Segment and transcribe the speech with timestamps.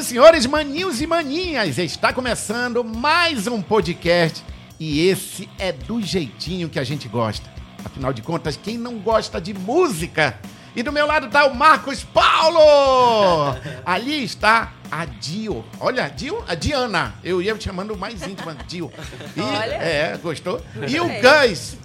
[0.00, 4.42] e senhores, maninhos e maninhas, está começando mais um podcast
[4.78, 7.46] e esse é do jeitinho que a gente gosta.
[7.84, 10.38] Afinal de contas, quem não gosta de música?
[10.74, 13.54] E do meu lado está o Marcos Paulo!
[13.84, 15.62] Ali está a Dio.
[15.78, 17.14] Olha, Dio, a Diana.
[17.22, 18.90] Eu ia chamando mais íntima, Dio.
[19.36, 19.74] E, Olha.
[19.74, 20.62] É, gostou?
[20.88, 21.78] E o Gostei.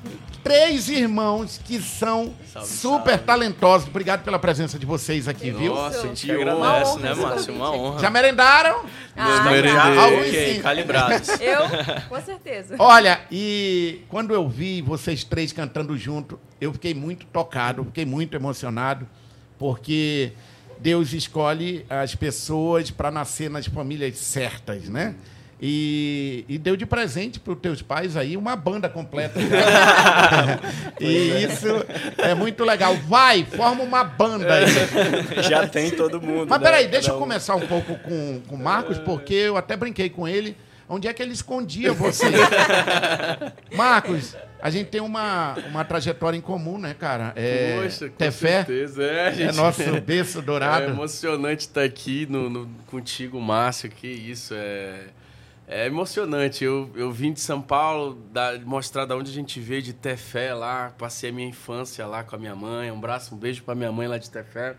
[0.45, 3.23] Três irmãos que são Salve, super salve.
[3.25, 3.87] talentosos.
[3.87, 5.73] Obrigado pela presença de vocês aqui, viu?
[5.73, 7.55] Nossa, que honra né, Márcio?
[7.55, 7.99] Uma honra.
[7.99, 8.85] Já merendaram?
[9.17, 9.71] Ah, Merendei.
[9.73, 10.03] já.
[10.03, 10.61] Alguns Ok, sim.
[10.61, 11.29] calibrados.
[11.41, 11.61] Eu,
[12.07, 12.75] com certeza.
[12.77, 18.35] Olha, e quando eu vi vocês três cantando junto, eu fiquei muito tocado, fiquei muito
[18.35, 19.07] emocionado,
[19.57, 20.31] porque
[20.77, 25.15] Deus escolhe as pessoas para nascer nas famílias certas, né?
[25.61, 29.39] E, e deu de presente para os teus pais aí uma banda completa.
[30.99, 31.67] e isso
[32.17, 32.95] é muito legal.
[33.07, 34.65] Vai, forma uma banda aí.
[35.47, 36.47] Já tem todo mundo.
[36.49, 36.65] Mas né?
[36.65, 40.57] peraí, deixa eu começar um pouco com o Marcos, porque eu até brinquei com ele.
[40.87, 42.25] Onde é que ele escondia você?
[43.73, 47.33] Marcos, a gente tem uma, uma trajetória em comum, né, cara?
[47.35, 49.03] É, Poxa, com Tefé certeza.
[49.03, 49.55] É, é gente.
[49.55, 50.85] nosso berço É dourado.
[50.85, 53.89] emocionante estar aqui no, no- contigo, Márcio.
[53.89, 55.05] Que isso, é,
[55.67, 56.63] é emocionante.
[56.63, 60.53] Eu, eu vim de São Paulo da, mostrar da onde a gente veio, de Tefé
[60.53, 60.93] lá.
[60.97, 62.91] Passei a minha infância lá com a minha mãe.
[62.91, 64.75] Um braço, um beijo pra minha mãe lá de Tefé.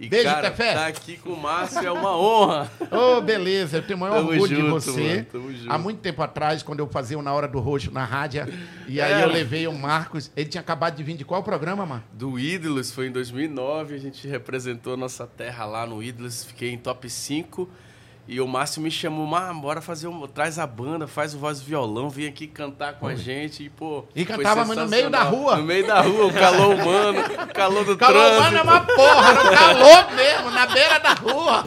[0.00, 0.74] E, Beijo, cara, Tefé.
[0.74, 2.68] tá aqui com o Márcio é uma honra.
[2.90, 4.90] Ô, beleza, eu tenho o maior Tamo orgulho de junto, você.
[5.14, 5.72] mano, tamo junto.
[5.72, 8.44] Há muito tempo atrás, quando eu fazia o Na Hora do Roxo na rádio,
[8.88, 9.22] e aí É.
[9.22, 10.32] eu levei o Marcos.
[10.36, 12.02] Ele tinha acabado de vir de qual programa, mano?
[12.12, 16.76] do Ídolos, foi em 2009, a gente representou nossa terra lá no Ídolos, fiquei em
[16.76, 17.70] top 5.
[18.26, 20.26] E o Márcio me chamou, Mar, bora fazer um.
[20.26, 23.64] Traz a banda, faz o voz e violão, vem aqui cantar com a gente.
[23.64, 24.04] E, pô.
[24.16, 25.56] E cantava, mas no meio da rua.
[25.56, 28.40] No meio da rua, o calor humano, o calor do Calor trânsito.
[28.40, 31.64] humano é uma porra, no calor mesmo, na beira da rua.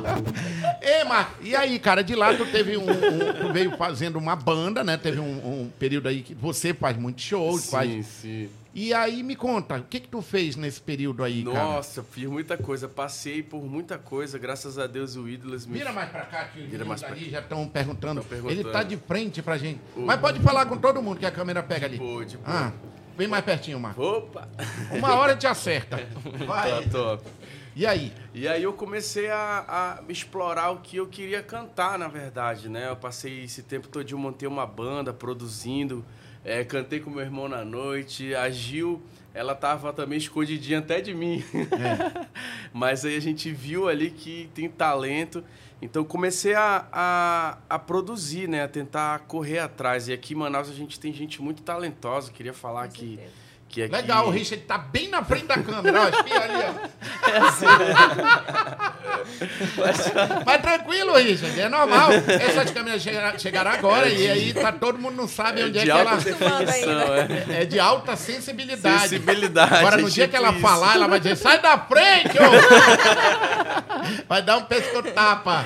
[0.88, 4.36] Ei, Marcos, e aí, cara, de lá tu teve um, um- Tu veio fazendo uma
[4.36, 4.96] banda, né?
[4.98, 8.06] Teve um, um período aí que você faz muitos shows, Sim, faz.
[8.06, 8.50] sim.
[8.74, 11.58] E aí me conta, o que que tu fez nesse período aí, cara?
[11.58, 15.80] Nossa, fiz muita coisa, passei por muita coisa, graças a Deus o Ídolos me.
[15.80, 18.22] Vira mais pra cá, que os Vira mais pra ali já estão perguntando.
[18.24, 18.60] Perguntando.
[18.62, 19.82] Ele tá de frente pra gente.
[19.96, 21.98] O- Mas pode falar com todo mundo que a câmera pega ali.
[21.98, 22.48] Pô, de boa.
[22.68, 22.72] Ah,
[23.18, 24.06] vem mais pertinho, Marcos.
[24.06, 24.48] Opa!
[24.92, 25.98] Uma hora te acerta.
[26.38, 26.86] Tá Vai.
[26.86, 27.24] top.
[27.78, 28.12] E aí?
[28.34, 32.90] E aí eu comecei a, a explorar o que eu queria cantar, na verdade, né?
[32.90, 36.04] Eu passei esse tempo todo, eu montei uma banda, produzindo,
[36.44, 39.00] é, cantei com meu irmão na noite, a Gil,
[39.32, 41.44] ela tava também escondidinha até de mim.
[42.74, 45.44] Mas aí a gente viu ali que tem talento,
[45.80, 48.64] então comecei a, a, a produzir, né?
[48.64, 50.08] A tentar correr atrás.
[50.08, 53.18] E aqui em Manaus a gente tem gente muito talentosa, queria falar Com que...
[53.18, 53.47] certeza.
[53.70, 53.92] Que aqui...
[53.94, 56.02] Legal, o Richard tá bem na frente da câmera.
[56.04, 57.30] Ó, espia ali, ó.
[57.30, 57.66] É assim,
[60.46, 62.10] Mas tranquilo, Richard, é normal.
[62.28, 65.86] Essas câmeras chega- chegaram agora e aí tá, todo mundo não sabe onde é, de
[65.86, 66.16] que ela.
[66.16, 67.62] definição, é.
[67.62, 69.10] É de alta sensibilidade.
[69.10, 69.76] Sensibilidade.
[69.76, 70.62] Agora, no é dia tipo que ela isso.
[70.62, 73.78] falar, ela vai dizer: sai da frente, ô!
[74.28, 75.66] Vai dar um pescotapa.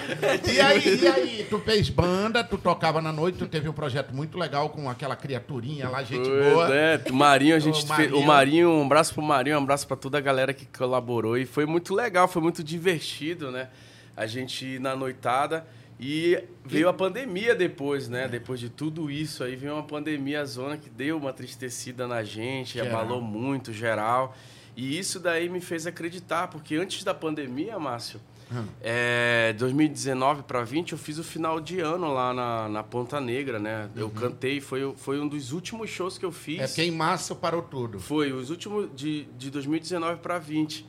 [0.51, 4.13] E aí, e aí, tu fez banda, tu tocava na noite, tu teve um projeto
[4.15, 6.73] muito legal com aquela criaturinha lá, gente Pois boa.
[6.75, 7.85] é, Marinho, a gente.
[7.97, 8.17] Marinho.
[8.17, 11.37] O Marinho, um abraço pro Marinho, um abraço pra toda a galera que colaborou.
[11.37, 13.69] E foi muito legal, foi muito divertido, né?
[14.15, 15.65] A gente ir na noitada.
[16.03, 18.27] E veio a pandemia depois, né?
[18.27, 22.73] Depois de tudo isso aí, veio uma pandemia zona que deu uma tristecida na gente,
[22.73, 23.01] Geral.
[23.01, 24.35] abalou muito, geral.
[24.75, 28.19] E isso daí me fez acreditar, porque antes da pandemia, Márcio,
[28.53, 28.65] Hum.
[28.81, 33.59] é, 2019 para 20, eu fiz o final de ano lá na, na Ponta Negra,
[33.59, 33.89] né?
[33.95, 36.57] Eu cantei, foi, foi um dos últimos shows que eu fiz.
[36.57, 36.63] Uhum.
[36.63, 37.99] É porque em março parou tudo.
[37.99, 40.85] Foi, os últimos de, de 2019 para 20.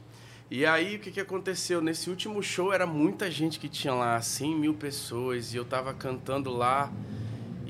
[0.50, 1.80] E aí, o que, que aconteceu?
[1.80, 5.94] Nesse último show, era muita gente que tinha lá, 100 mil pessoas, e eu tava
[5.94, 6.92] cantando lá.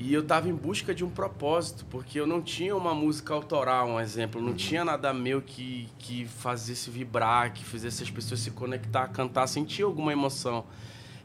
[0.05, 3.87] E eu tava em busca de um propósito, porque eu não tinha uma música autoral,
[3.87, 4.41] um exemplo.
[4.41, 9.47] Não tinha nada meu que, que fazesse vibrar, que fizesse as pessoas se conectar, cantar,
[9.47, 10.65] sentir alguma emoção.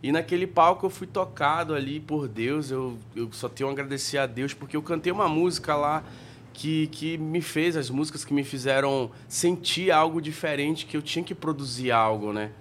[0.01, 2.71] E naquele palco eu fui tocado ali por Deus.
[2.71, 6.05] Eu, eu só tenho a agradecer a Deus, porque eu cantei uma música lá
[6.53, 11.25] que, que me fez, as músicas que me fizeram sentir algo diferente, que eu tinha
[11.25, 12.53] que produzir algo, né?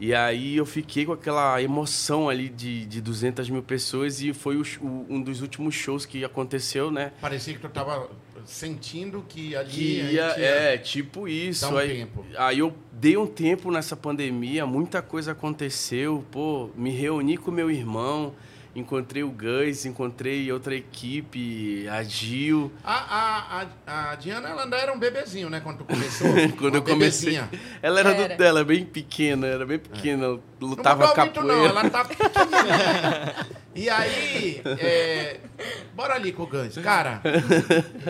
[0.00, 4.56] E aí eu fiquei com aquela emoção ali de, de 200 mil pessoas e foi
[4.56, 7.12] o o- um dos últimos shows que aconteceu, né?
[7.20, 8.08] Parecia que tu tava
[8.44, 9.70] sentindo que ali.
[9.70, 11.66] Que ia, ia- é, tipo isso.
[11.72, 12.24] um aí, tempo.
[12.36, 17.70] aí eu dei um tempo nessa pandemia, muita coisa aconteceu, pô, me reuni com meu
[17.70, 18.32] irmão
[18.78, 22.72] encontrei o Gus, encontrei outra equipe, a Gil.
[22.84, 25.60] A, a, a, a Diana, ela ainda era um bebezinho, né?
[25.60, 26.28] Quando tu começou.
[26.58, 27.32] Quando eu comecei.
[27.32, 27.50] bebezinha.
[27.82, 28.28] Ela era, Era.
[28.34, 31.54] do dela, bem pequena, era bem pequena, Não lutava muito, capoeira.
[31.56, 31.64] não.
[31.66, 33.46] Ela tá pequenininha.
[33.74, 35.40] E aí, é,
[35.94, 36.76] bora ali com o Gans.
[36.78, 37.20] Cara,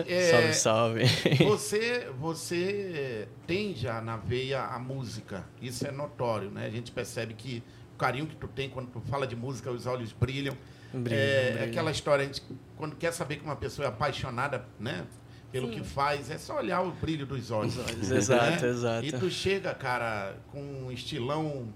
[0.07, 1.43] é, Salve, salve.
[1.45, 5.45] você, você tem já na veia a música.
[5.61, 6.65] Isso é notório, né?
[6.65, 7.61] A gente percebe que
[7.99, 10.57] carinho que tu tem quando tu fala de música, os olhos brilham.
[10.91, 11.69] Brilham, é brilham.
[11.69, 12.41] aquela história, a gente,
[12.75, 15.05] quando quer saber que uma pessoa é apaixonada, né?
[15.51, 15.73] Pelo Sim.
[15.75, 17.75] que faz, é só olhar o brilho dos olhos.
[17.77, 18.69] Os olhos, exato, né?
[18.69, 19.05] exato.
[19.05, 21.67] E tu chega, cara, com um estilão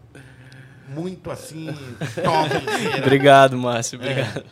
[0.88, 1.68] muito assim,
[2.24, 2.50] top.
[3.02, 4.46] Obrigado, Márcio, obrigado.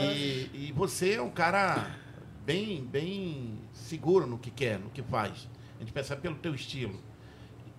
[0.00, 1.90] E, e você é um cara
[2.44, 5.48] bem, bem seguro no que quer, no que faz.
[5.76, 7.00] A gente percebe pelo teu estilo.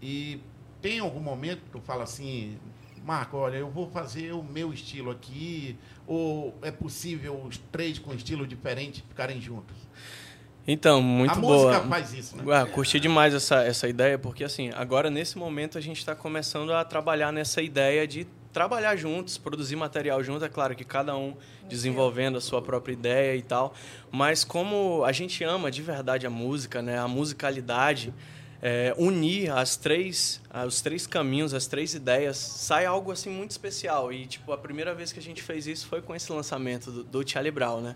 [0.01, 0.39] E
[0.81, 2.57] tem algum momento que tu fala assim,
[3.05, 8.11] Marco, olha, eu vou fazer o meu estilo aqui, ou é possível os três com
[8.15, 9.75] estilo diferente ficarem juntos?
[10.67, 11.67] Então, muito a boa.
[11.67, 12.43] música faz isso, né?
[12.51, 16.73] Ah, curti demais essa, essa ideia, porque assim, agora nesse momento a gente está começando
[16.73, 20.43] a trabalhar nessa ideia de trabalhar juntos, produzir material junto.
[20.43, 21.35] É claro que cada um
[21.69, 23.75] desenvolvendo a sua própria ideia e tal,
[24.09, 28.11] mas como a gente ama de verdade a música, né, a musicalidade,
[28.67, 34.11] é, unir as três, os três caminhos, as três ideias, sai algo assim muito especial.
[34.11, 37.03] E tipo a primeira vez que a gente fez isso foi com esse lançamento do,
[37.03, 37.95] do Charlie Brown, né?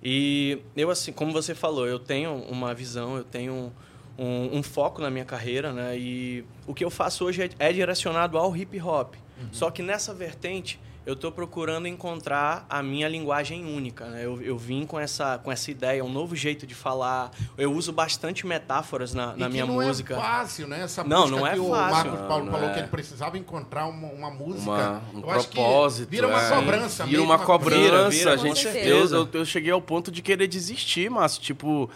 [0.00, 3.72] E eu assim, como você falou, eu tenho uma visão, eu tenho
[4.16, 5.98] um, um foco na minha carreira, né?
[5.98, 9.16] E o que eu faço hoje é, é direcionado ao hip hop.
[9.50, 14.06] Só que nessa vertente eu estou procurando encontrar a minha linguagem única.
[14.06, 14.24] Né?
[14.24, 17.30] Eu, eu vim com essa, com essa ideia, um novo jeito de falar.
[17.58, 20.14] Eu uso bastante metáforas na, E na que minha não música.
[20.14, 20.82] é fácil, né?
[20.82, 21.90] Essa Não, não é que o fácil.
[21.94, 22.72] Marcos Não, Paulo não falou é.
[22.72, 24.70] que ele precisava encontrar uma, uma música.
[24.70, 26.08] Uma, um Eu acho que propósito.
[26.10, 26.50] vira uma é.
[26.50, 27.80] cobrança Vira mesmo, uma cobrança.
[27.80, 29.16] Vira, vira, gente, certeza.
[29.16, 31.42] eu, eu, eu cheguei ao ponto de querer desistir, Márcio.
[31.42, 31.90] Tipo,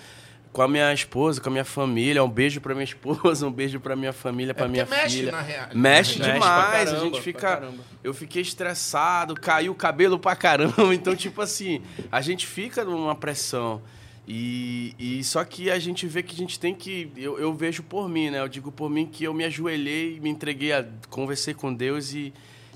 [0.52, 2.22] com a minha esposa, com a minha família.
[2.24, 5.32] Um beijo pra minha esposa, um beijo pra minha família, pra É minha mexe filha.
[5.32, 6.38] na Mexe na Mexe demais.
[6.40, 7.68] pra caramba, a gente fica.
[8.02, 10.74] Eu fiquei estressado, caiu o cabelo pra caramba.
[10.94, 13.80] Então, tipo assim, a gente fica numa pressão.
[14.30, 17.10] E, e só que a gente vê que a gente tem que.
[17.16, 18.40] Eu, eu vejo por mim, né?
[18.40, 22.32] Eu digo por mim que eu me ajoelhei, me entreguei, a, conversei com Deus e,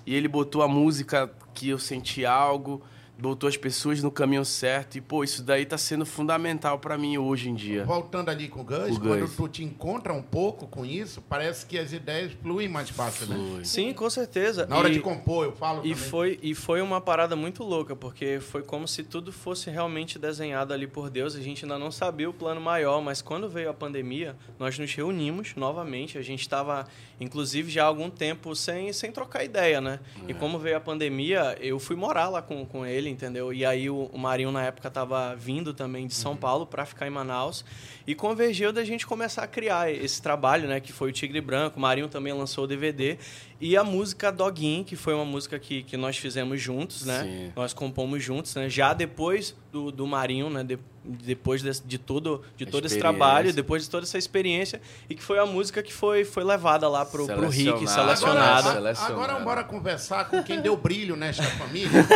[0.06, 2.82] e Ele botou a música que eu senti algo,
[3.22, 4.98] botou as pessoas no caminho certo.
[4.98, 7.84] E, pô, isso daí tá sendo fundamental pra mim hoje em dia.
[7.84, 9.36] Voltando ali com o Gus, O quando Gus.
[9.36, 13.36] tu te encontra um pouco com isso, parece que as ideias fluem mais fácil, né?
[13.54, 13.64] Foi.
[13.64, 14.66] Sim, com certeza.
[14.66, 16.08] Na hora E- de compor, eu falo E também.
[16.08, 20.72] foi, e foi uma parada muito louca, porque foi como se tudo fosse realmente desenhado
[20.74, 21.36] ali por Deus.
[21.36, 24.92] A gente ainda não sabia o plano maior, mas quando veio a pandemia, nós nos
[24.92, 26.18] reunimos novamente.
[26.18, 26.86] A gente estava,
[27.20, 30.00] inclusive, já há algum tempo sem, sem trocar ideia, né?
[30.26, 33.52] E como veio a pandemia, eu fui morar lá com, com ele, entendeu?
[33.52, 37.06] E aí o, o Marinho, na época, estava vindo também de São Paulo para ficar
[37.06, 37.64] em Manaus.
[38.06, 40.80] E convergiu da gente começar a criar esse trabalho, né?
[40.80, 41.78] Que foi o Tigre Branco.
[41.78, 43.18] O Marinho também lançou o DVD.
[43.60, 47.22] E a música Doguin, que foi uma música que, que nós fizemos juntos, né?
[47.22, 47.52] Sim.
[47.54, 48.68] Nós compomos juntos, né?
[48.68, 50.62] Já depois do, do Marinho, né?
[50.62, 54.80] De- depois desse- de, tudo, de todo esse trabalho, depois de toda essa experiência.
[55.10, 58.60] E que foi a música que foi, foi levada lá pro, pro Rick, Selecionada.
[58.60, 59.12] Agora, Selecionada.
[59.14, 61.90] agora bora conversar com quem deu brilho nesta família.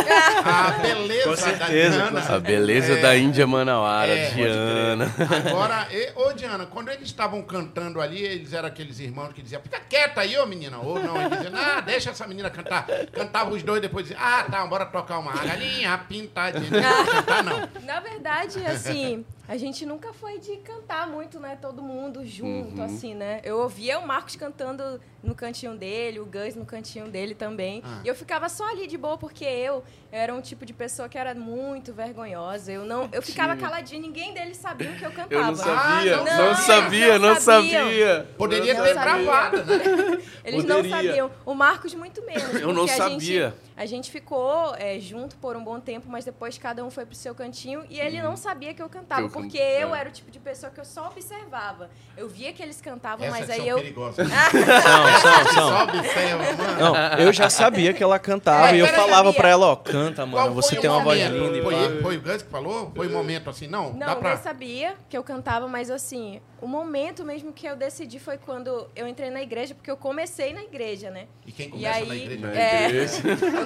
[0.44, 2.36] A beleza Com certeza, da Diana.
[2.36, 5.12] A beleza É, da Índia Manauara, É, Diana.
[5.48, 9.60] Agora, e, ô Diana, quando eles estavam cantando ali, eles eram aqueles irmãos que diziam,
[9.62, 10.78] fica quieta aí, ô menina.
[10.78, 12.86] Ou não, eles diziam, ah, deixa essa menina cantar.
[13.12, 15.32] Cantava os dois, depois diziam, ah, tá, bora tocar uma.
[15.32, 16.70] A galinha, a pintadinha.
[17.16, 17.82] Cantar, não.
[17.82, 21.56] Na verdade, assim, a gente nunca foi de cantar muito, né?
[21.60, 22.84] Todo mundo junto, Uhum.
[22.84, 23.40] assim, né?
[23.44, 27.82] Eu ouvia o Marcos cantando no cantinho dele, o Gus no cantinho dele também.
[27.84, 28.00] Ah.
[28.04, 31.18] E eu ficava só ali de boa, porque eu era um tipo de pessoa que
[31.18, 32.70] era muito vergonhosa.
[32.72, 35.34] Eu não, eu ficava caladinha, ninguém deles sabia o que eu cantava.
[35.34, 36.56] Eu não sabia, Ah, não não, sabia.
[36.56, 37.84] sabia, Não não sabiam.
[37.84, 38.28] sabia.
[38.38, 39.02] Poderia Não ter sabia.
[39.24, 40.22] travado, né?
[40.44, 40.96] Eles não Poderia.
[41.08, 41.30] sabiam.
[41.44, 42.54] O Marcos muito menos.
[42.60, 43.16] Eu não sabia.
[43.50, 47.04] Gente, a gente ficou é, junto por um bom tempo, mas depois cada um foi
[47.04, 50.00] pro seu cantinho e ele não sabia que eu cantava, Eu can- porque eu é.
[50.00, 51.90] era o tipo de pessoa que eu só observava.
[52.16, 53.76] Eu via que eles cantavam, Essas mas aí são eu.
[53.78, 54.26] perigosas.
[54.56, 55.68] São, são, são.
[55.68, 56.80] Só observa, mano.
[56.80, 59.32] Não, eu já sabia que ela cantava É, e eu falava sabia.
[59.34, 62.02] pra ela, ó, canta, Qual mano, você foi tem o uma voz linda e Foi,
[62.02, 62.92] foi o Gus que falou?
[62.94, 64.36] Foi um momento assim, não, Não, dá eu pra...
[64.36, 69.06] sabia que eu cantava, mas assim, o momento mesmo que eu decidi foi quando eu
[69.06, 71.26] entrei na igreja, porque eu comecei na igreja, né?
[71.46, 72.46] E quem E começa na aí- igreja?
[72.46, 72.84] Na É.
[72.88, 73.22] igreja.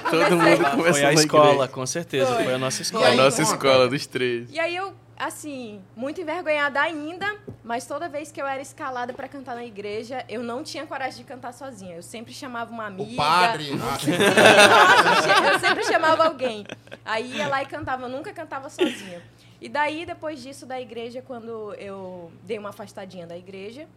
[0.09, 1.67] Todo mundo Lá começou Foi a escola, igreja.
[1.69, 2.43] com certeza, Foi.
[2.43, 3.07] foi a nossa E A escola.
[3.07, 3.55] aí, nossa conta.
[3.55, 4.49] escola dos três.
[4.51, 9.27] E aí eu assim, muito envergonhada ainda, mas toda vez que eu era escalada para
[9.27, 11.95] cantar na igreja, eu não tinha coragem de cantar sozinha.
[11.95, 13.11] Eu sempre chamava uma amiga.
[13.11, 13.69] O padre.
[13.77, 16.65] Nossa, eu sempre chamava alguém.
[17.05, 19.21] Aí ia lá e cantava, eu nunca cantava sozinha.
[19.61, 23.87] E daí, depois disso, da igreja, quando eu dei uma afastadinha da igreja,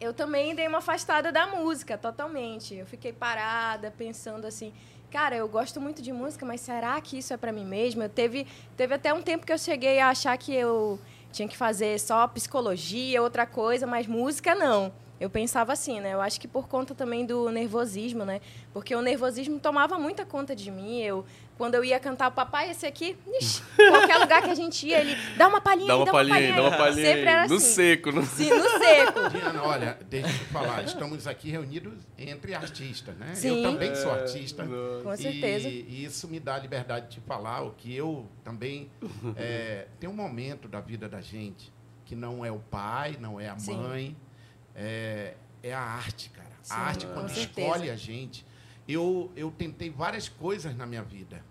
[0.00, 2.74] eu também dei uma afastada da música, totalmente.
[2.74, 4.72] Eu fiquei parada, pensando assim,
[5.10, 8.04] cara, eu gosto muito de música, mas será que isso é para mim mesma?
[8.04, 8.46] Eu teve,
[8.76, 10.98] teve até um tempo que eu cheguei a achar que eu
[11.32, 14.92] tinha que fazer só psicologia, outra coisa, mas música não.
[15.18, 16.12] Eu pensava assim, né?
[16.12, 18.40] Eu acho que por conta também do nervosismo, né?
[18.72, 21.00] Porque o nervosismo tomava muita conta de mim.
[21.00, 21.24] Eu,
[21.56, 25.00] quando eu ia cantar o papai, esse aqui, ixi, qualquer lugar que a gente ia,
[25.00, 27.06] ele dá uma palhinha, dá uma, palhinha, dá uma palhinha.
[27.06, 27.66] Sempre era no assim.
[27.66, 29.30] seco, no Sim, no seco.
[29.32, 33.34] Diana, olha, deixa eu te falar, estamos aqui reunidos entre artistas, né?
[33.34, 33.64] Sim.
[33.64, 34.66] Eu também sou artista.
[35.02, 35.68] Com certeza.
[35.68, 38.90] E, e isso me dá a liberdade de falar o que eu também.
[39.34, 43.48] é, tem um momento da vida da gente que não é o pai, não é
[43.48, 43.76] a Sim.
[43.76, 44.16] mãe,
[44.76, 46.50] é, é a arte, cara.
[46.62, 47.60] Sim, a arte, quando certeza.
[47.68, 48.44] escolhe a gente.
[48.86, 51.42] Eu, eu tentei várias coisas na minha vida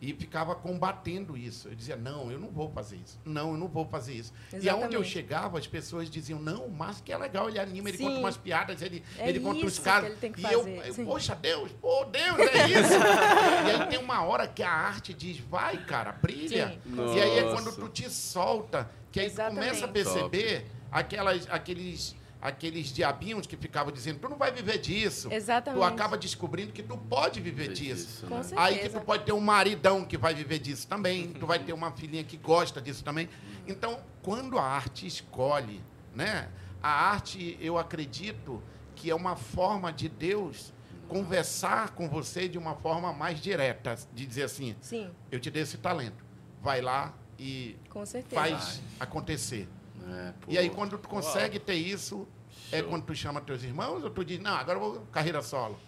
[0.00, 1.68] e ficava combatendo isso.
[1.68, 3.18] Eu dizia, não, eu não vou fazer isso.
[3.24, 4.32] Não, eu não vou fazer isso.
[4.52, 5.08] E aonde eu Exatamente.
[5.10, 8.04] chegava, as pessoas diziam, não, o Márcio que é legal, ele anima, ele Sim.
[8.04, 10.10] conta umas piadas, ele, É ele conta os isso casos.
[10.22, 12.92] e eu, eu, poxa, Deus, pô, Deus, é isso.
[13.66, 16.78] e aí tem uma hora que a arte diz, vai, cara, brilha.
[16.86, 19.92] E aí é quando tu te solta, que aí tu começa a Exatamente.
[19.92, 25.28] perceber aquelas, aqueles, aqueles diabinhos que ficavam dizendo, tu não vai viver disso.
[25.32, 25.80] Exatamente.
[25.80, 28.06] Tu acaba descobrindo que tu pode viver disso.
[28.08, 28.42] Isso, Com né?
[28.42, 28.62] certeza.
[28.62, 31.72] Aí que tu pode ter um maridão que vai viver disso também, tu vai ter
[31.72, 33.28] uma filhinha que gosta disso também.
[33.66, 35.82] Então, quando a arte escolhe,
[36.14, 36.48] né?
[36.82, 38.62] A arte, eu acredito
[38.94, 40.72] que é uma forma de Deus
[41.08, 45.62] conversar com você de uma forma mais direta, de dizer assim, Sim, eu te dei
[45.62, 46.24] esse talento,
[46.62, 48.34] vai lá e com certeza.
[48.34, 49.68] faz acontecer.
[50.10, 50.32] É.
[50.48, 52.26] E aí, quando tu consegue ter isso,
[52.72, 55.78] é quando tu chama teus irmãos ou tu diz, não, agora eu vou carreira solo.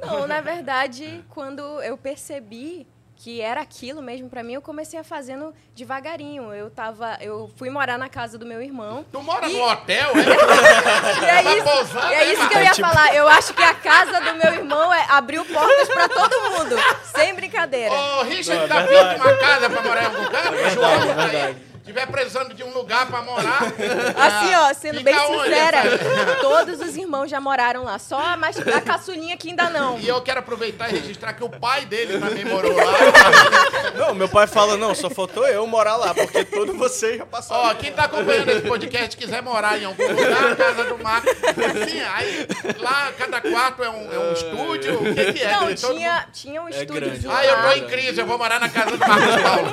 [0.00, 2.86] Não, na verdade, quando eu percebi
[3.20, 6.54] que era aquilo mesmo pra mim, eu comecei a fazendo devagarinho.
[6.54, 9.04] Eu tava, eu fui morar na casa do meu irmão.
[9.10, 10.22] Tu mora E- no hotel, é?
[11.20, 13.12] E é Tá isso, pousando, e é isso que eu ia falar.
[13.12, 16.76] Eu acho que a casa do meu irmão é, abriu portas pra todo mundo,
[17.16, 17.92] sem brincadeira.
[17.92, 19.08] Ô, Richard, Não, é tá verdade.
[19.18, 20.50] vendo uma casa pra morar em algum lugar?
[20.52, 21.30] verdade, João, é tá aí.
[21.30, 21.67] verdade.
[21.88, 23.62] Tiver precisando de um lugar pra morar.
[24.14, 27.98] Assim, ó, sendo bem onde, sincera, essa- todos os irmãos já moraram lá.
[27.98, 29.98] Só a, mais, a caçulinha que ainda não.
[29.98, 32.84] E eu quero aproveitar e registrar que o pai dele também morou lá.
[33.96, 37.62] Não, meu pai fala, não, só faltou eu morar lá, porque todos vocês já passaram.
[37.70, 41.28] Ó, quem tá acompanhando esse podcast quiser morar em algum lugar, casa do Marco.
[41.28, 42.46] Assim, aí
[42.78, 44.94] lá cada quarto é um, é um estúdio.
[45.00, 45.50] O que, que é?
[45.52, 48.68] Não, tinha, tinha um É mundo- Ah, eu tô em crise, eu vou morar na
[48.68, 49.68] casa do Marcos Paulo.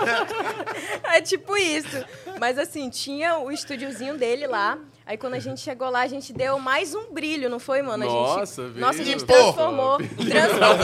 [1.14, 2.04] É tipo isso.
[2.40, 4.78] Mas assim, tinha o estúdiozinho dele lá.
[5.06, 8.04] Aí quando a gente chegou lá, a gente deu mais um brilho, não foi, mano?
[8.04, 8.86] A Nossa, gente, veio.
[8.86, 9.98] Nossa, a gente transformou.
[10.18, 10.78] transformou.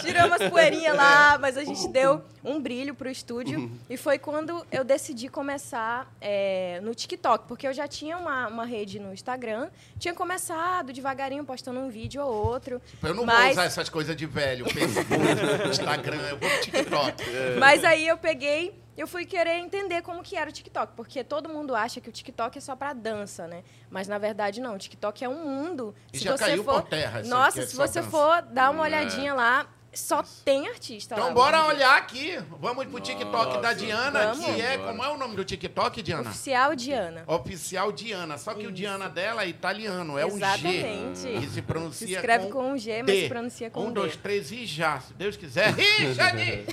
[0.00, 3.70] Tiramos as poeirinhas lá, mas a gente deu um brilho pro estúdio.
[3.88, 8.64] E foi quando eu decidi começar é, no TikTok, porque eu já tinha uma, uma
[8.64, 9.68] rede no Instagram.
[9.98, 12.80] Tinha começado devagarinho, postando um vídeo ou outro.
[13.02, 13.52] Eu não vou mas...
[13.52, 17.24] usar essas coisas de velho, Facebook, Instagram, eu vou pro TikTok.
[17.58, 21.48] Mas aí eu peguei, eu fui querer entender como que era o TikTok, porque todo
[21.48, 23.62] mundo acha que o TikTok é só pra dança, né?
[23.90, 25.94] Mas na verdade não, o TikTok é um mundo.
[26.12, 28.10] E se já você caiu for, por terra, isso Nossa, é se você dança.
[28.10, 28.88] for dar uma É.
[28.88, 31.22] olhadinha lá, só tem artista lá.
[31.22, 32.38] Então bora olhar aqui.
[32.60, 34.44] Vamos pro TikTok da Nossa, Diana, vamos.
[34.44, 34.78] que é.
[34.78, 36.30] Como é o nome do TikTok, Diana?
[36.30, 37.24] Oficial Diana.
[37.26, 38.38] Oficial Diana.
[38.38, 38.72] Só que o Isso.
[38.72, 40.36] Diana dela é italiano, é um G.
[40.36, 41.40] Exatamente.
[41.40, 43.22] Que se pronuncia Se escreve com, com um G, mas D.
[43.22, 45.00] se pronuncia com um, um dois, três e já.
[45.00, 45.74] Se Deus quiser.
[45.74, 46.66] Richard!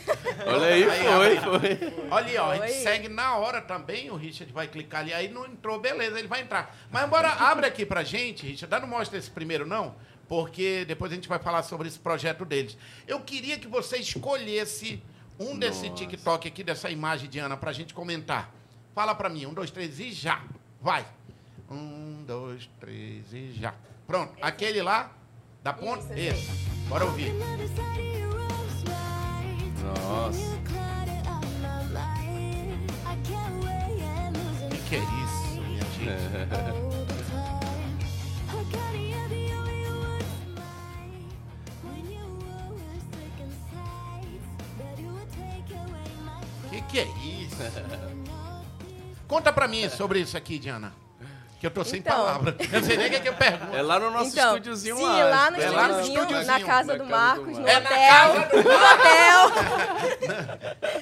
[0.46, 1.94] Olha aí, Aí, foi, foi.
[2.12, 4.10] Olha aí, ó, a gente segue na hora também.
[4.12, 5.14] O Richard vai clicar ali.
[5.14, 6.76] Aí não entrou, beleza, ele vai entrar.
[6.92, 8.68] Mas bora, abre aqui pra gente, Richard.
[8.70, 9.96] Dá, Não mostra esse primeiro, não?
[10.28, 12.78] Porque depois a gente vai falar sobre esse projeto deles.
[13.08, 15.02] Eu queria que você escolhesse
[15.40, 16.06] um desse Nossa.
[16.06, 18.54] TikTok aqui, dessa imagem de Ana, pra gente comentar.
[18.94, 20.44] Fala pra mim, um, dois, três e já.
[20.82, 21.06] Vai.
[21.70, 23.74] Um, dois, três e já.
[24.06, 24.34] Pronto.
[24.42, 25.12] Aquele lá,
[25.64, 26.14] da ponta?
[26.18, 26.52] Esse.
[26.52, 26.70] Esse.
[26.90, 27.34] Bora ouvir.
[29.84, 30.58] Nossa.
[34.66, 36.88] O que, que é isso, minha gente?
[46.88, 47.58] que, é isso?
[49.28, 50.94] Conta pra mim sobre isso aqui, Diana.
[51.60, 52.16] Que eu tô sem Então.
[52.16, 52.54] palavras.
[52.72, 53.76] Eu sei nem o que, que eu pergunto.
[53.76, 55.24] É lá no nosso então, estúdiozinho sim, lá.
[55.26, 57.68] lá no É lá no estúdiozinho, na casa na do casa do Marcos, no.
[57.68, 59.50] É hotel, no hotel.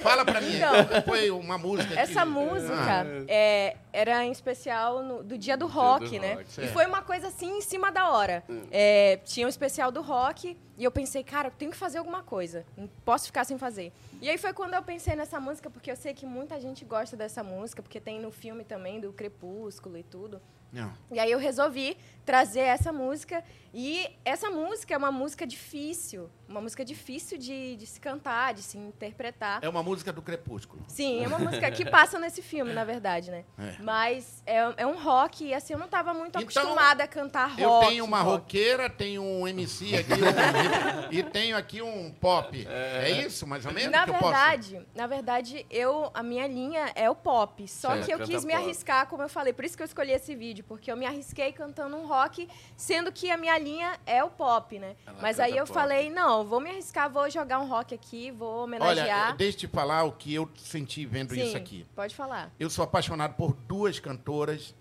[0.00, 5.22] Fala pra mim, Então, foi uma música que- Essa música é, era em especial no-
[5.22, 6.32] do dia do rock, do né?
[6.36, 6.72] rock, e certo.
[6.72, 8.42] foi uma coisa assim em cima da hora.
[8.70, 12.22] É, tinha um especial do rock e eu pensei, cara, eu tenho que fazer alguma
[12.22, 12.66] coisa.
[12.76, 13.92] Não posso ficar sem fazer.
[14.20, 17.16] E aí foi quando eu pensei nessa música, porque eu sei que muita gente gosta
[17.16, 20.40] dessa música, porque tem no filme também do Crepúsculo e tudo.
[20.72, 20.92] Não.
[21.10, 23.42] E aí eu resolvi trazer essa música.
[23.72, 26.28] E essa música é uma música difícil.
[26.48, 29.58] Uma música difícil de, de se cantar, de se interpretar.
[29.62, 30.82] É uma música do Crepúsculo.
[30.88, 33.44] Sim, é uma música que passa nesse filme, na verdade, né?
[33.58, 33.74] É.
[33.82, 37.48] Mas é, é um rock e assim, eu não estava muito Então, acostumada a cantar
[37.50, 37.62] rock.
[37.62, 38.36] Eu tenho uma rock.
[38.42, 42.66] roqueira, tenho um MC aqui um- e tenho aqui um pop.
[42.68, 43.90] É, isso, mais ou menos?
[43.90, 44.24] Na que eu posso?
[44.32, 47.66] verdade, na verdade, eu a minha linha é o pop.
[47.66, 48.62] Só Certo, que eu quis me pop.
[48.64, 51.52] arriscar, como eu falei, por isso que eu escolhi esse vídeo, porque eu me arrisquei
[51.52, 54.94] cantando um rock, sendo que a minha linha é o pop, né?
[55.06, 55.74] Ela Mas aí eu pop.
[55.74, 59.28] falei, não, vou me arriscar, vou jogar um rock aqui, vou homenagear.
[59.28, 61.86] Olha, deixa eu te falar o que eu senti vendo Sim, isso aqui.
[61.94, 62.52] Pode falar.
[62.58, 64.74] Eu sou apaixonado por duas cantoras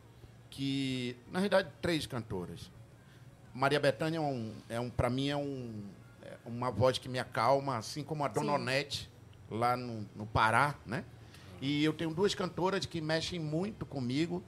[0.49, 2.71] que, na realidade, três cantoras.
[3.53, 5.83] Maria Bethânia é um, é um para mim é um
[6.21, 8.55] é uma voz que me acalma, assim como a Dona Sim.
[8.55, 9.11] Onete
[9.49, 11.05] lá no, no Pará, né?
[11.61, 14.43] E eu tenho duas cantoras que mexem muito comigo.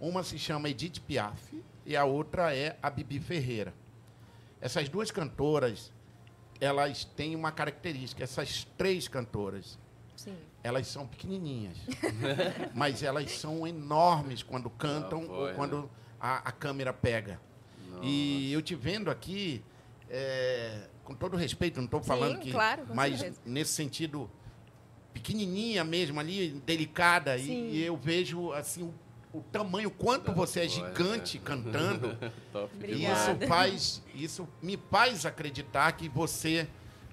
[0.00, 3.72] Uma se chama Edith Piaf e a outra é a Bibi Ferreira.
[4.60, 5.92] Essas duas cantoras,
[6.60, 8.22] elas têm uma característica.
[8.22, 9.78] Essas três cantoras,
[10.14, 10.36] Sim.
[10.62, 11.76] elas são pequenininhas,
[12.74, 15.90] mas elas são enormes quando cantam Ah, foi, ou quando
[16.20, 17.40] a, a câmera pega.
[18.02, 19.62] E eu te vendo aqui,
[20.08, 23.40] é, com todo respeito, não estou falando Sim, que, claro, mas certeza.
[23.44, 24.30] nesse sentido
[25.12, 28.94] pequenininha mesmo ali, delicada, e, e eu vejo assim o,
[29.32, 32.16] o tamanho, o quanto você é gigante cantando.
[32.52, 32.70] Top.
[32.86, 36.66] Isso faz, isso me faz acreditar que você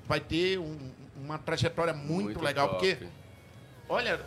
[0.07, 2.95] vai ter um- uma trajetória muito, legal, top.
[2.95, 3.07] porque
[3.89, 4.19] Olha,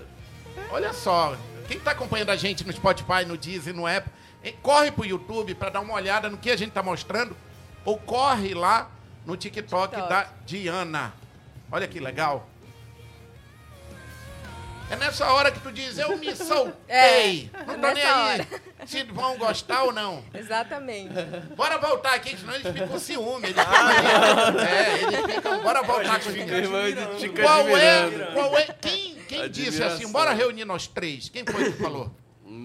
[0.71, 1.37] olha só.
[1.69, 4.13] Quem está acompanhando a gente no Spotify, no Deezer, no Apple,
[4.63, 7.37] corre pro YouTube para dar uma olhada no que a gente está mostrando.
[7.85, 8.91] Ou corre lá
[9.25, 10.09] no TikTok, TikTok.
[10.09, 11.13] da Diana.
[11.71, 12.49] Olha que legal.
[14.91, 16.75] É nessa hora que tu diz, eu me soltei.
[16.89, 18.47] É, não tô nem aí.
[18.87, 20.25] Se vão gostar ou não.
[20.35, 21.15] Exatamente.
[21.55, 23.49] Bora voltar aqui, senão eles ficam com ciúme.
[23.49, 25.63] Eles ficam, é, eles ficam.
[25.63, 28.67] Bora voltar fica Qual é, qual é?
[28.81, 31.29] Quem, quem disse assim, bora reunir nós três?
[31.29, 32.11] Quem foi que falou?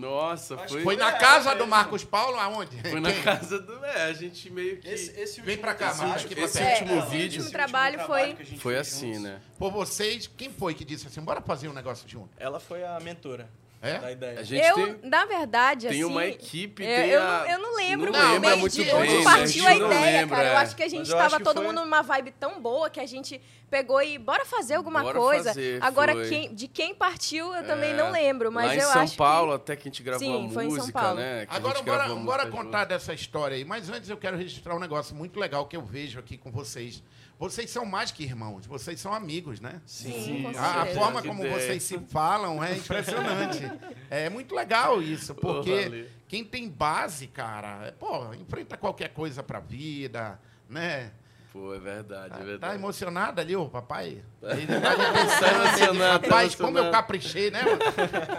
[0.06, 2.78] Nossa, foi, Foi na casa do Marcos Paulo, aonde?
[2.90, 3.84] foi na casa do...
[3.86, 4.88] É, a gente meio que...
[4.88, 6.82] Esse, esse Vem último pra cá, trabalho- Marcos, aqui pra esse perto.
[6.82, 7.38] último esse vídeo...
[7.42, 9.42] último trabalho foi- que a gente Foi fez assim, juntos, né?
[9.58, 12.30] Por vocês, quem foi que disse assim, bora fazer um negócio junto?
[12.38, 13.50] Ela foi a mentora
[13.82, 13.98] É?
[14.00, 14.40] da ideia.
[14.40, 15.10] A gente eu, tem...
[15.10, 16.12] na verdade, tem assim.
[16.12, 18.74] uma equipe, eu, tem eu, a- não, eu não lembro Não lembra muito bem muito
[18.76, 19.24] de bem, onde né?
[19.24, 20.50] partiu A a gente ideia, lembra, cara.
[20.50, 20.58] Eu é.
[20.58, 22.90] acho que a gente eu acho estava que todo foi- mundo numa vibe tão boa
[22.90, 25.50] que a gente pegou e bora fazer alguma Bora coisa.
[25.50, 28.88] fazer, Agora, quem, de quem partiu, eu também É, não lembro, mas Lá em eu
[28.90, 29.56] São acho Paulo, que...
[29.56, 31.16] até que a gente gravou Sim, a foi em São música, Paulo.
[31.20, 31.46] né?
[31.46, 33.66] Que Agora, bora, bora música contar dessa história aí.
[33.66, 37.04] Mas antes eu quero registrar um negócio muito legal que eu vejo aqui com vocês.
[37.38, 39.82] Vocês são mais que irmãos, vocês são amigos, né?
[39.86, 43.62] Sim, com A, a forma como vocês se falam é impressionante.
[44.10, 49.60] é muito legal isso, porque quem tem base, cara, é, pô, enfrenta qualquer coisa pra
[49.60, 51.12] vida, né?
[51.56, 52.60] Pô, é verdade, é Tá, verdade.
[52.60, 54.22] tá emocionado ali, o papai?
[54.44, 57.62] Ele tá Tá pensando, ele, emocionado, tá rapaz, como eu caprichei, né?
[57.64, 57.80] mano?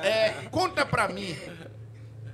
[0.05, 1.35] É, conta pra mim,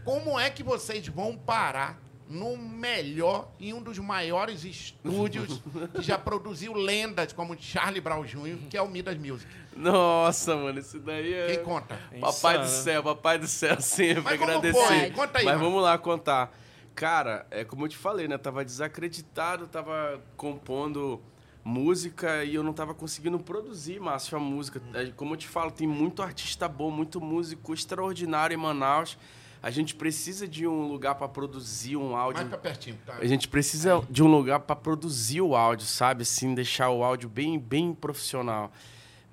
[0.05, 5.63] como é que vocês vão parar no melhor, em um dos maiores estúdios
[5.95, 9.49] que já produziu lendas como Charlie Brown Jr., que é o Midas Music?
[9.77, 11.47] Nossa, mano, isso daí é...
[11.55, 11.97] Quem conta?
[12.21, 15.13] Papai do céu, papai do céu, sempre Mas como agradecer.
[15.13, 15.65] Conta aí, Mas mano.
[15.65, 16.53] vamos lá contar.
[16.95, 18.37] Cara, é como eu te falei, né?
[18.39, 21.21] Tava desacreditado, tava compondo
[21.65, 24.81] música e eu não tava conseguindo produzir, Márcio, a música.
[24.95, 29.17] É, Como eu te falo, tem muito artista bom, muito músico extraordinário em Manaus.
[29.63, 32.41] A gente precisa de um lugar para produzir um áudio.
[32.41, 33.15] Mais pra pertinho, tá?
[33.21, 36.23] A gente precisa de um lugar para produzir o áudio, sabe?
[36.23, 38.73] Assim, deixar o áudio bem, bem profissional.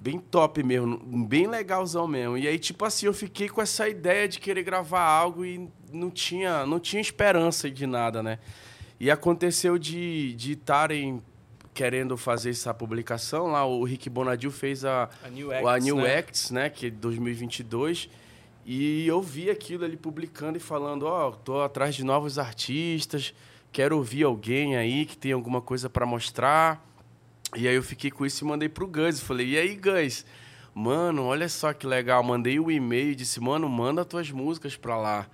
[0.02, 2.38] Bem top mesmo, bem legalzão mesmo.
[2.38, 6.10] E aí, tipo assim, eu fiquei com essa ideia de querer gravar algo e não
[6.10, 8.40] tinha, não tinha esperança de nada, né?
[8.98, 11.22] E aconteceu de estarem
[11.74, 13.66] querendo fazer essa publicação lá.
[13.66, 16.18] O Rick Bonadil fez a, A New o- Acts, a New né?
[16.18, 16.70] Acts, né?
[16.70, 18.10] Que é de 2022.
[18.66, 23.34] E eu vi aquilo ali publicando e falando, ó, tô atrás de novos artistas,
[23.72, 26.86] quero ouvir alguém aí que tem alguma coisa para mostrar.
[27.56, 29.20] E aí eu fiquei com isso e mandei pro Gus.
[29.20, 30.26] Falei, e aí, Gus?
[30.74, 32.24] Mano, olha só que legal.
[32.24, 35.28] Mandei o e-mail e disse, mano, manda tuas músicas pra lá.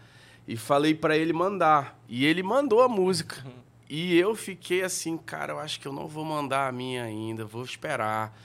[0.47, 1.99] E falei para ele mandar.
[2.08, 3.43] E ele mandou a música.
[3.89, 7.45] E eu fiquei assim, cara, eu acho que eu não vou mandar a minha ainda,
[7.45, 8.36] vou esperar.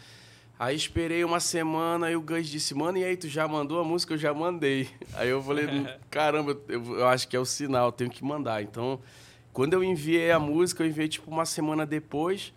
[0.59, 3.85] Aí esperei uma semana e o Gus disse, mano, e aí, tu já mandou a
[3.85, 4.13] música?
[4.13, 4.91] Eu já mandei.
[5.15, 5.67] Aí eu falei,
[6.11, 8.63] caramba, eu, eu acho que é o sinal, tenho que mandar.
[8.63, 9.01] Então,
[9.55, 12.53] quando eu enviei a música, eu enviei tipo uma semana depois.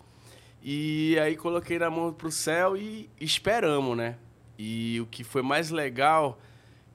[0.65, 4.15] E aí coloquei na mão pro céu e esperamos, né?
[4.57, 6.39] E o que foi mais legal,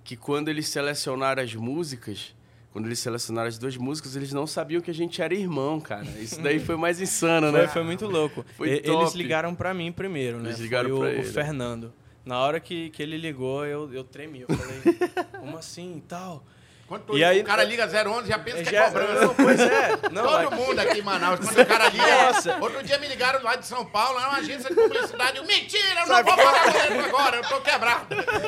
[0.03, 2.35] que quando eles selecionaram as músicas,
[2.73, 6.07] quando eles selecionaram as duas músicas, eles não sabiam que a gente era irmão, cara.
[6.19, 7.65] Isso daí foi mais insano, né?
[7.65, 8.43] Foi, foi muito louco.
[8.57, 8.83] Foi E-.
[8.85, 10.49] Eles ligaram pra mim primeiro, né?
[10.49, 11.29] Eles ligaram foi pra o, ele.
[11.29, 11.93] o Fernando.
[12.25, 14.47] Na hora que, que ele ligou, eu, eu tremi.
[14.49, 14.99] Eu falei,
[15.41, 16.43] como assim e tal?
[16.89, 19.21] Quando E aí- o cara liga 011, já pensa que é cobrança.
[19.27, 19.89] não, pois é.
[20.11, 22.23] Não, Todo mas- mundo aqui em Manaus, quando o cara liga.
[22.33, 22.57] Nossa.
[22.63, 25.37] Outro dia me ligaram lá de São Paulo, era uma agência de publicidade.
[25.37, 28.07] Eu, Mentira, eu não vou pagar boleto agora, eu tô quebrado.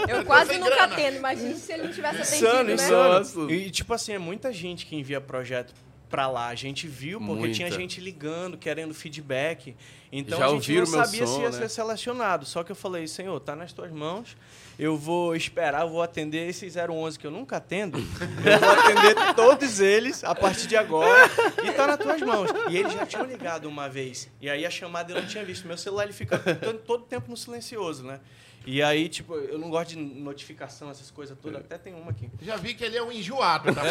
[0.08, 0.94] Eu tô quase nunca grana.
[0.94, 1.16] atendo.
[1.18, 3.20] Imagina se ele não tivesse Insano, atendido, né?
[3.20, 3.50] insano.
[3.50, 5.74] E, tipo assim, é muita gente que envia projeto
[6.08, 6.48] pra lá.
[6.48, 7.54] A gente viu, porque Muita.
[7.54, 9.76] tinha gente ligando, querendo feedback.
[10.10, 11.58] Então Já a gente não sabia se som, ia né?
[11.58, 12.46] ser selecionado.
[12.46, 14.36] Só que eu falei, Senhor, tá nas tuas mãos.
[14.80, 17.98] Eu vou esperar, eu vou atender esses 011 que eu nunca atendo.
[17.98, 21.28] Eu vou atender todos eles a partir de agora.
[21.62, 22.50] E tá nas tuas mãos.
[22.70, 24.30] E eles já tinham ligado uma vez.
[24.40, 25.66] E aí a chamada eu não tinha visto.
[25.66, 28.20] Meu celular ele fica todo, todo tempo no silencioso, né?
[28.66, 31.60] E aí, tipo, eu não gosto de notificação, essas coisas todas.
[31.60, 32.30] Até tem uma aqui.
[32.42, 33.74] Já vi que ele é um enjoado.
[33.74, 33.82] Tá?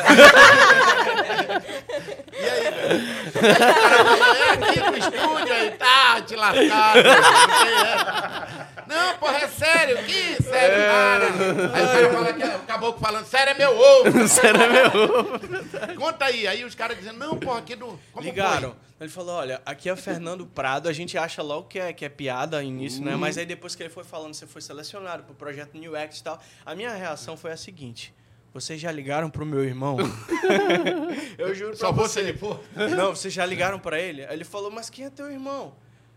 [2.32, 3.02] e aí, velho?
[3.34, 7.04] Cara é aqui no estúdio aí, tá, te lascado.
[8.88, 9.12] Não, é.
[9.12, 9.98] não porra, é sério.
[10.06, 11.26] Que sério, nada.
[11.74, 14.28] Aí o cara fala que é o caboclo falando, sério é meu ovo.
[14.30, 15.40] sério é meu ovo.
[15.98, 16.48] Conta aí.
[16.48, 18.00] Aí os caras dizendo, não, porra, aqui do...
[18.14, 18.70] Como Ligaram.
[18.70, 18.89] foi?
[19.00, 22.10] Ele falou, olha, aqui é Fernando Prado, a gente acha logo que é, que é
[22.10, 23.16] piada início, né?
[23.16, 26.24] Mas aí depois que ele foi falando, você foi selecionado pro projeto New Act e
[26.24, 28.14] tal, a minha reação foi a seguinte.
[28.54, 29.96] Vocês já ligaram pro meu irmão?
[31.38, 32.30] Eu juro pra Só você você.
[32.30, 32.60] ele for.
[32.98, 34.24] Não, vocês já ligaram pra ele?
[34.24, 35.76] Ele falou, mas quem é teu irmão?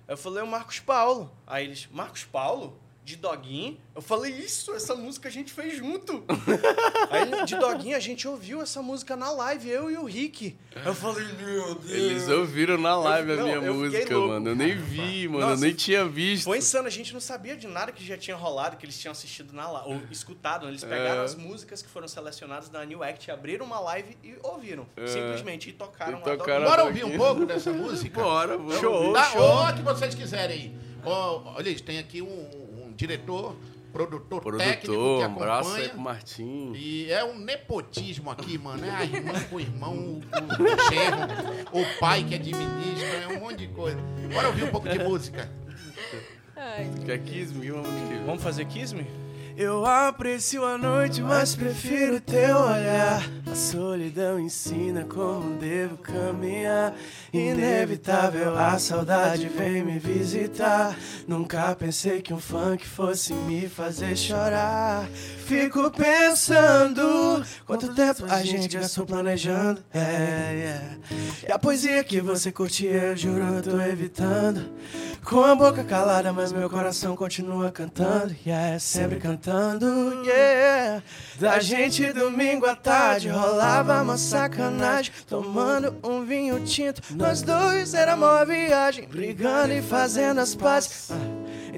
[0.09, 1.31] Eu falei, o Marcos Paulo.
[1.47, 2.81] Aí eles, Marcos Paulo?
[3.05, 3.77] De Doguinho?
[3.97, 6.23] Eu falei, isso, essa música a gente fez junto.
[7.11, 10.57] Aí de Doguinho, a gente ouviu essa música na live, eu e o Rick.
[10.85, 11.91] Eu falei, meu Deus.
[11.91, 14.49] Eles ouviram na live Eu- a não, minha música, louco, mano.
[14.51, 14.81] Eu nem cara.
[14.83, 15.41] vi, mano.
[15.41, 16.45] Nossa, eu nem tinha visto.
[16.45, 19.11] Foi insano, a gente não sabia de nada que já tinha rolado, que eles tinham
[19.13, 20.69] assistido na live, ou escutado.
[20.69, 21.25] Eles pegaram É.
[21.25, 24.87] as músicas que foram selecionadas da New Act, abriram uma live e ouviram.
[24.97, 25.09] É.
[25.09, 26.37] Simplesmente, e tocaram E lá.
[26.37, 28.15] tocaram Bora ouvir um pouco dessa música?
[28.23, 28.77] Bora, vamos.
[28.79, 29.13] Show.
[29.13, 30.81] Dá, a que vocês quiserem.
[31.05, 32.62] Ó, olha isso, tem aqui um,
[32.93, 33.57] um diretor,
[33.93, 35.91] produtor, técnico que Produtor, um abraço aí acompanha.
[35.91, 36.73] pro Martim.
[36.75, 38.85] E é um nepotismo aqui, mano.
[38.85, 41.21] É a irmã com o irmão, o, o genro,
[41.73, 43.99] o pai que administra, é um monte de coisa.
[44.33, 45.51] Bora ouvir um pouco de música.
[46.57, 47.83] Ai, Quer 15 mil,
[48.27, 49.07] vamos fazer Kiss Me?
[49.57, 53.23] Eu aprecio a noite, mas prefiro teu olhar.
[53.51, 56.95] A solidão ensina como devo caminhar.
[57.33, 60.97] Inevitável, a saudade vem me visitar.
[61.29, 65.07] Nunca pensei que um funk fosse me fazer chorar.
[65.47, 69.83] Fico pensando quanto tempo a gente gastou planejando.
[69.93, 70.99] É, é.
[71.49, 74.71] E a poesia que você curtia, eu juro, eu tô evitando.
[75.25, 78.35] Com a boca calada, mas meu coração continua cantando.
[78.45, 79.87] Yeah, sempre cantando,
[80.25, 81.03] yeah.
[81.39, 85.13] Da gente domingo à tarde rolava uma sacanagem.
[85.29, 89.07] Tomando um vinho tinto, nós dois era mó viagem.
[89.07, 91.11] Brigando e fazendo as pazes.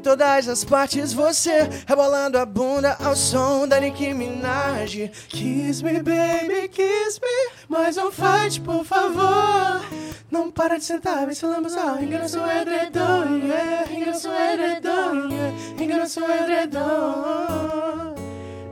[0.05, 5.11] Todas as partes você rebolando a bunda ao som da Nicki Minaj.
[5.29, 7.53] Kiss me, baby, kiss me.
[7.71, 9.83] Mais um fight, por favor.
[10.31, 12.05] Não para de sentar, vem se lambuzar.
[12.05, 13.91] Engana seu edredom, yeah.
[13.91, 15.83] Engana seu edredom, yeah.
[15.83, 18.15] Engana seu edredom.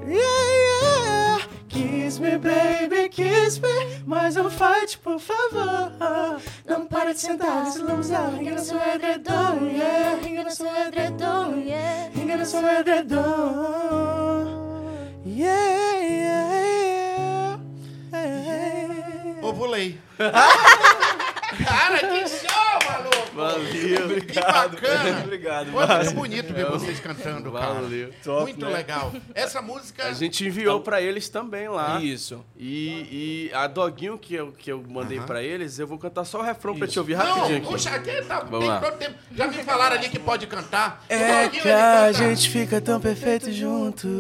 [0.07, 0.72] Yeah, yeah.
[1.73, 4.03] Kiss me, baby, kiss me.
[4.05, 5.91] Mais um fight, por favor.
[6.67, 8.35] Não para de sentar, se lambuzar.
[8.35, 10.29] Engana seu edredom, yeah.
[10.29, 12.11] Engana seu edredom, yeah.
[12.15, 13.23] Engana seu edredom.
[15.25, 17.59] Yeah, yeah,
[18.13, 19.43] yeah.
[19.43, 19.99] Ovulei.
[20.19, 22.52] Cara, que show,
[23.35, 24.21] Valeu.
[24.21, 25.21] Que bacana!
[25.25, 27.75] Obrigado, Pô, muito bonito ver vocês cantando, cara.
[27.75, 28.11] Valeu.
[28.43, 29.13] Muito legal.
[29.35, 30.05] Essa música.
[30.07, 32.01] A gente enviou pra eles também lá.
[32.01, 32.45] Isso.
[32.59, 35.27] E, e a doguinho que eu, que eu mandei Aham.
[35.27, 36.93] pra eles, eu vou cantar só o refrão pra Isso.
[36.95, 37.67] te ouvir rapidinho Não, aqui.
[37.67, 38.81] puxa, aqui tá, Vamos tem lá.
[38.93, 39.15] tempo.
[39.35, 41.05] Já me falaram ali que pode cantar.
[41.09, 44.13] O É Doguinho, que a gente fica tão perfeito juntos.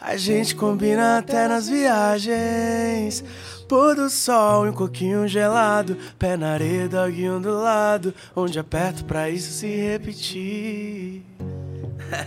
[0.00, 3.24] A gente combina até nas viagens.
[3.72, 5.96] Pôr do sol e um coquinho gelado.
[6.18, 8.14] Pé na areia, doguinho do lado.
[8.36, 11.22] Onde aperto pra isso se repetir.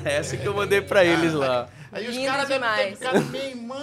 [0.04, 1.70] Essa que eu mandei pra eles lá.
[1.92, 2.98] Aí os Lindo caras devem ter demais.
[2.98, 3.80] ficado, meu irmão.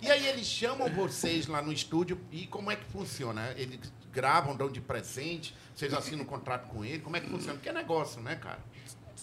[0.00, 3.52] E aí aí eles chamam vocês lá no estúdio e como é que funciona?
[3.54, 3.78] Eles
[4.10, 7.54] gravam, dão de presente, vocês assinam um contrato com ele, como é que funciona?
[7.54, 8.60] Porque é negócio, né, cara?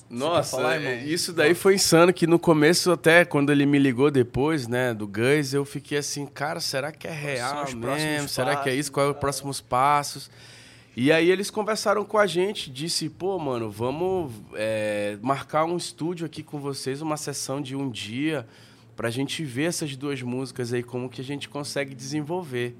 [0.09, 4.67] Nossa, falar, isso daí foi insano, que no começo, até quando ele me ligou depois,
[4.67, 8.29] né, do Gus, eu fiquei assim, cara, será que é real mesmo?
[8.29, 8.91] Será que é isso?
[8.91, 9.19] Qual é os né?
[9.19, 10.29] próximos passos?
[10.95, 16.27] E aí eles conversaram com a gente, disse, pô, mano, vamos é, marcar um estúdio
[16.27, 18.45] aqui com vocês, uma sessão de um dia,
[18.95, 22.75] pra gente ver essas duas músicas aí, como que a gente consegue desenvolver.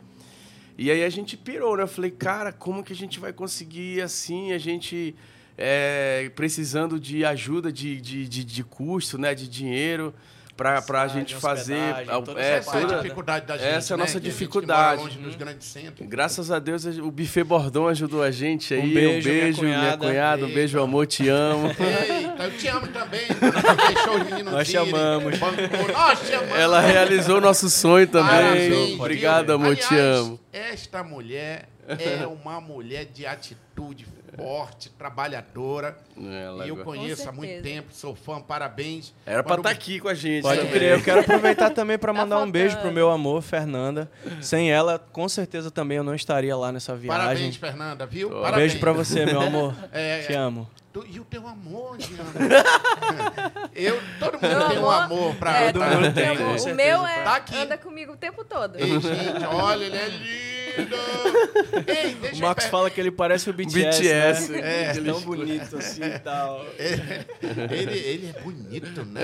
[0.78, 1.84] E aí a gente pirou, né?
[1.84, 5.16] Eu falei, cara, como que a gente vai conseguir assim, a gente
[5.58, 9.34] é, precisando de ajuda de, de, de, de custo, né?
[9.36, 10.14] De dinheiro
[10.56, 11.74] pra Passagem, gente fazer.
[11.74, 13.68] hospedagem, toda é, essa é a toda- dificuldade da gente.
[13.70, 14.04] essa é a né?
[14.04, 15.02] nossa que dificuldade.
[15.02, 16.08] mora longe dos grandes centros.
[16.08, 18.80] Graças a Deus o Buffet Bordão ajudou a gente aí.
[18.80, 19.98] Um beijo, minha beijo minha cunhada.
[20.08, 20.46] cunhada.
[20.46, 21.70] Um beijo, amor, te amo.
[21.82, 23.22] Eita, eu te amo também.
[23.42, 25.40] Não deixou os meninos Nós te amamos.
[25.40, 26.56] Nós te amamos.
[26.56, 28.30] Ela realizou nosso sonho também.
[28.30, 30.40] Parabéns, Obrigado, amor, te Aliás, amo.
[30.54, 35.96] Esta mulher é uma mulher de atitude forte, trabalhadora.
[36.18, 39.14] Ela e eu conheço há muito tempo, sou fã, parabéns.
[39.26, 40.42] Era pra Quando- estar aqui com a gente.
[40.42, 40.74] Pode também.
[40.74, 40.92] crer.
[40.98, 44.10] Eu quero aproveitar também para Tá mandar um beijo pro meu amor, Fernanda.
[44.42, 47.22] Sem ela, com certeza também eu não estaria lá nessa viagem.
[47.22, 48.30] Parabéns, Fernanda, viu?
[48.30, 48.56] Um Parabéns.
[48.72, 49.76] beijo pra você, meu amor.
[49.92, 50.68] É, Te amo.
[50.92, 52.24] Tu- e o teu amor, Diana?
[53.74, 56.58] eu, todo mundo Meu tem um amor, amor pra É, todo mundo tem tem, amor.
[56.60, 57.58] com O meu é, Tá aqui.
[57.58, 58.76] anda comigo o tempo todo.
[58.78, 60.53] Ei, gente, olha, ele é lindo.
[61.88, 64.60] Ei, deixa O eu per- fala que ele parece o BTS, BTS, né?
[64.60, 64.92] é.
[64.96, 66.66] Ele é tão bonito assim e tal.
[66.80, 69.22] Ele, ele é bonito, né?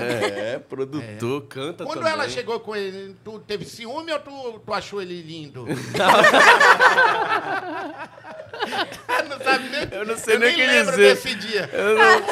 [0.54, 2.12] É, produtor, canta Quando também.
[2.12, 5.66] ela chegou com ele, tu teve ciúme ou tu, tu achou ele lindo?
[9.28, 9.88] não sabe nem.
[9.98, 11.14] Eu não sei eu nem o que lembro dizer.
[11.14, 11.70] desse dia.
[11.72, 12.22] Eu, não-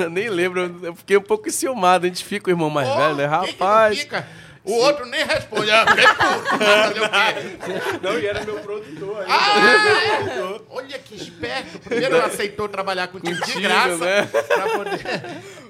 [0.06, 2.06] eu nem lembro, eu fiquei um pouco enciumado.
[2.06, 3.28] A gente fica o irmão mais Pô, velho, né?
[3.44, 4.18] quem que não
[4.66, 5.70] O outro nem responde.
[5.70, 8.02] Ah, fiquei puto.
[8.02, 9.32] Não, e era meu produtor ainda.
[9.32, 10.60] Ah, é?
[10.70, 11.78] Olha que esperto.
[11.78, 14.04] Primeiro aceitou trabalhar contigo, de Contigo, graça.
[14.04, 14.28] né?
[14.74, 15.00] Poder...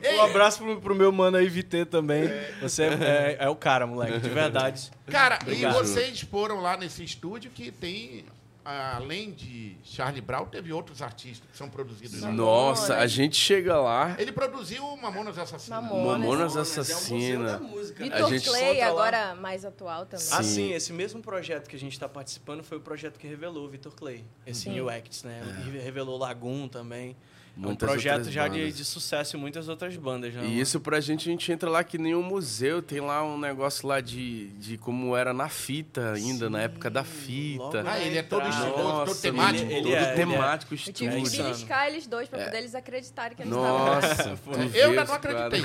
[0.16, 2.30] Um abraço pro, pro meu mano aí, VT, também.
[2.62, 4.90] Você é, é- é o cara, moleque, de verdade.
[5.10, 5.74] Cara, Obrigado.
[5.74, 8.24] e vocês foram lá nesse estúdio que tem,
[8.66, 12.32] além de Charlie Brown, teve outros artistas que são produzidos lá.
[12.32, 14.16] Nossa, a gente chega lá.
[14.18, 15.82] Ele produziu Mamonas Assassinas.
[15.82, 16.20] Mamonas.
[16.20, 17.58] Mamonas é Assassina.
[17.96, 18.90] Vitor A gente Clay, encontra lá.
[18.90, 20.26] agora mais atual também.
[20.32, 20.54] Ah, Sim.
[20.54, 23.68] sim, esse mesmo projeto que a gente está participando foi o projeto que revelou o
[23.68, 24.72] Vitor Clay, esse Sim.
[24.72, 25.40] New Acts, né?
[25.66, 27.16] E Revelou Lagoon também.
[27.56, 30.44] É um Muitas projeto já de, de sucesso em muitas outras bandas, né?
[30.44, 33.38] E isso pra gente, a gente entra lá que nem um museu, tem lá um
[33.38, 37.82] negócio lá de, de como era na fita ainda, na época da fita.
[37.86, 39.64] Ah, ele é todo Nossa, estiloso, todo Nossa, temático.
[39.64, 40.14] ele- ele todo é, ele é.
[40.14, 44.36] temático, Eu tive que beliscar eles dois pra poder eles acreditarem que eles Nossa, estavam.
[44.70, 45.64] tu Eu ainda não acreditei.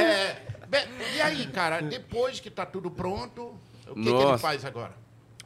[0.00, 0.36] É,
[0.68, 0.84] bem,
[1.16, 3.54] e aí, cara, depois que tá tudo pronto,
[3.88, 4.38] o que, que ele Nossa.
[4.38, 4.94] faz agora?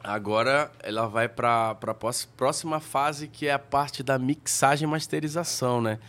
[0.03, 1.95] Agora ela vai para a
[2.37, 5.99] próxima fase, que é a parte da mixagem e masterização, né?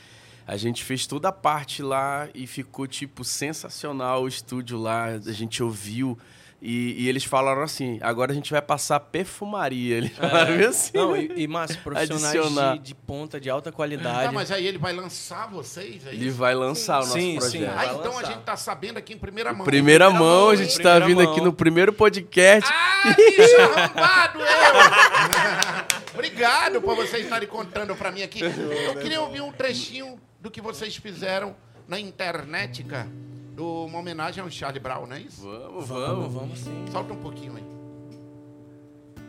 [0.46, 5.07] A gente fez toda a parte lá e ficou, tipo, sensacional o estúdio lá.
[5.07, 6.18] A gente ouviu
[6.61, 9.97] e, e eles falaram assim, agora a gente vai passar perfumaria.
[9.99, 10.90] Eles falaram bem assim.
[10.94, 11.29] Não, né?
[11.37, 12.73] e, e Márcio, profissionais Adicionar.
[12.79, 14.35] de, de ponta, de alta Tá, qualidade.
[14.35, 16.16] mas aí ele vai lançar vocês aí?
[16.16, 17.59] Ele vai lançar o nosso Sim, sim.
[17.61, 17.71] projeto.
[17.71, 18.27] Ah, vai então a lançar.
[18.33, 19.64] gente tá sabendo aqui em primeira mão.
[19.64, 21.33] Primeira mão, a gente Primeira está vindo mão.
[21.33, 22.68] aqui no primeiro podcast.
[22.73, 26.09] Ah, bicho arrombado eu!
[26.14, 28.40] Obrigado por vocês estarem contando pra mim aqui.
[28.42, 31.55] Eu queria ouvir um trechinho do que vocês fizeram
[31.87, 33.09] na internet, cara,
[33.59, 35.42] do uma homenagem ao Charlie Brown, não é isso?
[35.42, 36.85] Vamos, Vamos, vamos sim.
[36.92, 37.64] Solta um pouquinho aí.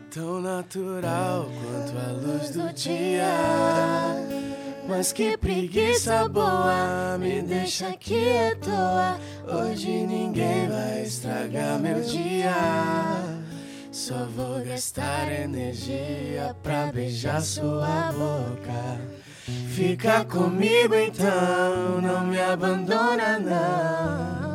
[0.08, 3.26] Tão natural quanto a luz do dia.
[4.88, 9.20] Mas que preguiça boa me deixa aqui à toa.
[9.52, 12.54] Hoje ninguém vai estragar meu dia.
[13.90, 19.19] Só vou gastar energia pra beijar sua boca.
[19.74, 24.50] Fica comigo então, não me abandona não.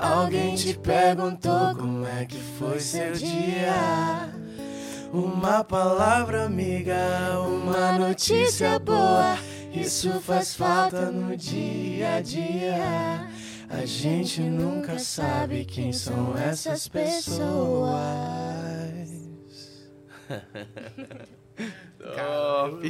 [0.00, 4.30] Alguém te perguntou como é que foi seu dia.
[5.12, 9.36] Uma palavra amiga, uma notícia boa.
[9.72, 13.28] Isso faz falta no dia a dia.
[13.68, 17.90] A gente nunca sabe quem são essas pessoas.
[22.02, 22.88] Top!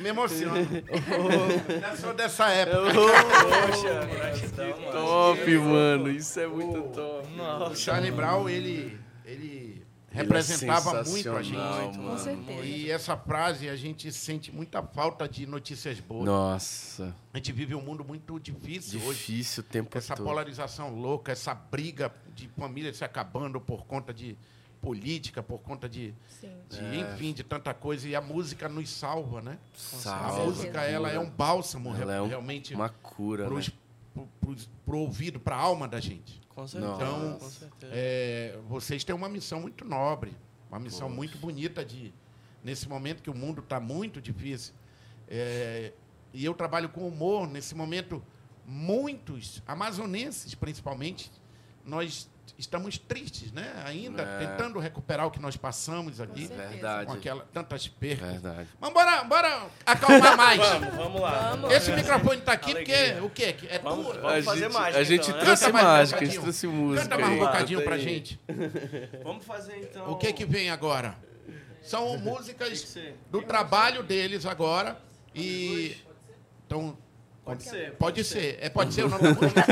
[0.00, 0.58] Me emociona.
[1.90, 2.92] Eu sou dessa época.
[2.92, 4.92] Poxa, gratidão, mano.
[4.92, 6.10] Top, mano.
[6.10, 7.28] Isso é muito top.
[7.70, 11.56] O Charlie Brown, ele, ele representava Ele é muito a gente.
[11.56, 12.10] mano.
[12.10, 12.62] Com certeza.
[12.62, 16.24] E essa frase, a gente sente muita falta de notícias boas.
[16.26, 19.18] Nossa, A gente vive um mundo muito difícil, hoje.
[19.18, 20.26] difícil o tempo Essa todo.
[20.26, 24.36] polarização louca, essa briga de família se acabando por conta de
[24.90, 26.14] política, por conta de,
[26.70, 27.00] de, É.
[27.14, 28.08] enfim, de tanta coisa.
[28.08, 29.58] E a música nos salva, né?
[29.74, 33.74] A Salva, música, ela é um bálsamo Ela é um- realmente uma cura, pros, né?
[34.14, 36.40] pro, pros- pro ouvido, para a alma da gente.
[36.50, 36.94] Com certeza.
[36.94, 37.92] Então, com certeza.
[37.92, 40.36] É, vocês têm uma missão muito nobre,
[40.70, 42.14] uma missão muito bonita de
[42.62, 44.72] nesse momento que o mundo está muito difícil.
[45.28, 45.92] É,
[46.32, 48.22] e eu trabalho com humor nesse momento.
[48.64, 51.30] Muitos amazonenses, principalmente,
[51.84, 53.72] nós estamos tristes, né?
[53.84, 54.38] Ainda É.
[54.46, 56.68] tentando recuperar o que nós passamos aqui, certeza.
[56.68, 57.06] Verdade.
[57.06, 58.28] com aquela tantas percas.
[58.30, 58.68] Verdade.
[58.80, 60.58] Mas bora, bora acalmar mais.
[60.60, 61.50] Vamos, vamos lá.
[61.50, 61.72] Vamos.
[61.72, 63.18] Esse microfone está aqui Alegria.
[63.20, 63.66] porque o quê?
[63.68, 64.20] É Vamos- tua?
[64.20, 65.44] vamos fazer gente, mágica, A gente então, né?
[65.44, 67.02] trouxe um mágica, a gente trouxe música.
[67.08, 68.00] Canta mais um bocadinho aí.
[68.00, 68.40] gente.
[69.22, 70.10] Vamos fazer então.
[70.10, 71.16] O que que vem agora?
[71.82, 72.96] São músicas
[73.30, 74.98] do trabalho deles agora
[75.34, 75.96] e
[76.66, 76.96] então
[77.46, 77.92] Pode ser.
[77.92, 78.58] pode ser.
[78.60, 79.64] É pode ser o nome da música?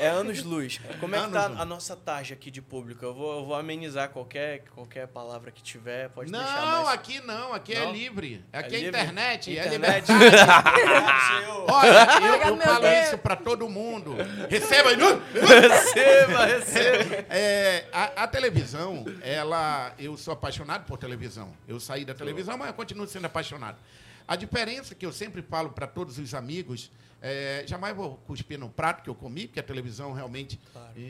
[0.00, 0.78] É anos luz.
[1.00, 1.60] Como é que Anos tá luz.
[1.60, 3.02] a nossa tarja aqui de público?
[3.04, 6.10] Eu vou, eu vou amenizar qualquer, qualquer palavra que tiver.
[6.10, 6.88] Pode deixar Não, mais.
[6.88, 7.92] aqui não, aqui é Não?
[7.92, 8.44] livre.
[8.52, 8.88] Aqui é, livre?
[9.00, 10.12] internet, é Internet.
[10.12, 10.72] liberdade.
[11.72, 13.06] Olha, eu, eu Meu falo Deus.
[13.06, 14.14] isso pra todo mundo.
[14.50, 14.96] Receba aí.
[14.96, 17.24] nu- Receba, receba.
[17.30, 21.52] É, a, a televisão, ela, eu sou apaixonado por televisão.
[21.66, 23.78] Eu saí da televisão, mas eu continuo sendo apaixonado.
[24.26, 28.68] A diferença que eu sempre falo para todos os amigos, é, jamais vou cuspir no
[28.68, 30.58] prato que eu comi, porque a televisão realmente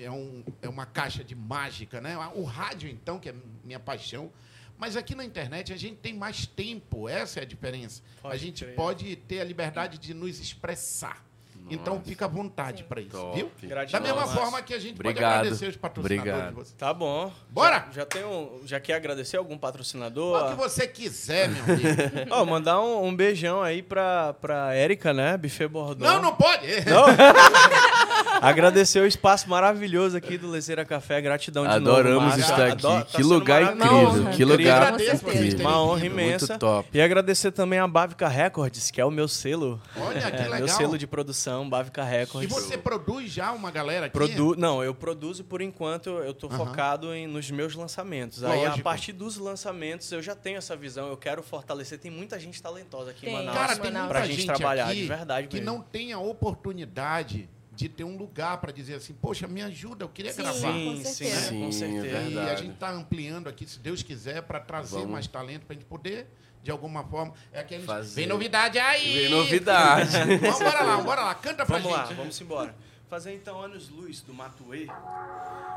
[0.04, 2.16] é, um- é uma caixa de mágica, né?
[2.34, 4.30] O rádio, então, que é minha paixão.
[4.78, 8.02] Mas aqui na internet a gente tem mais tempo, essa é a diferença.
[8.20, 8.74] Pode a gente crer.
[8.74, 11.24] pode ter a liberdade de nos expressar.
[11.70, 13.36] Então fica à vontade para isso, Top.
[13.36, 13.50] viu?
[13.68, 14.40] Gratidão, Da mesma Márcio.
[14.40, 15.38] forma que a gente pode Obrigado.
[15.38, 16.48] agradecer os patrocinadores Obrigado.
[16.50, 16.74] de vocês.
[16.76, 17.32] Tá bom.
[17.48, 17.86] Bora?
[17.92, 20.54] Já, já tem um, já quer agradecer algum O que patrocinador?
[20.56, 21.88] você quiser, meu amigo.
[22.30, 25.36] Ó, mandar um, um beijão aí pra, pra Érica, né?
[25.36, 26.14] Buffet Bordão.
[26.14, 26.66] não, não pode.
[26.84, 27.06] Não?
[28.40, 31.20] Agradecer o espaço maravilhoso aqui do Lezeira Café.
[31.20, 31.90] Gratidão de novo.
[31.98, 32.40] Adoramos Márcio.
[32.42, 32.72] estar aqui.
[32.86, 34.30] Adoro- tá que sendo lugar incrível.
[34.32, 36.46] Que lugar terem Uma honra imensa.
[36.54, 36.88] Muito top.
[36.92, 39.80] E agradecer também a Bavica Records, que é o meu selo.
[39.96, 40.58] Olha, que É, legal.
[40.58, 42.50] Meu selo de produção, Bavica E Records.
[42.52, 44.12] você produz já uma galera aqui?
[44.12, 44.54] Produ...
[44.56, 46.56] Não, eu produzo por enquanto, eu tô Aham.
[46.58, 48.42] focado em, nos meus lançamentos.
[48.44, 48.82] Aí, a Lógico.
[48.82, 51.98] partir dos lançamentos, eu já tenho essa visão, eu quero fortalecer.
[51.98, 53.30] Tem muita gente talentosa aqui Tem.
[53.30, 53.56] em Manaus.
[53.58, 54.06] Cara, tem Manaus.
[54.06, 55.70] muita pra gente gente trabalhar, aqui de verdade que mesmo.
[55.72, 60.08] não tem a oportunidade de ter um lugar para dizer assim, poxa, me ajuda, eu
[60.08, 60.42] queria Sim.
[60.42, 60.72] gravar.
[60.74, 61.50] Sim, Com sim, certeza.
[61.52, 62.16] com Sim, certeza.
[62.18, 65.10] é E a gente está ampliando aqui, se Deus quiser, para trazer Vamos.
[65.10, 66.28] mais talento para a gente poder,
[66.62, 67.32] de alguma forma.
[67.52, 67.82] É aquele.
[67.84, 68.14] Fazer.
[68.20, 69.14] Vem novidade aí!
[69.22, 70.10] Vem novidade.
[70.40, 72.14] Vamos, bora lá, bora lá, canta pra Vamos lá, gente.
[72.16, 72.74] vamos embora.
[73.10, 74.86] Fazer então Anos Luz do Matuê.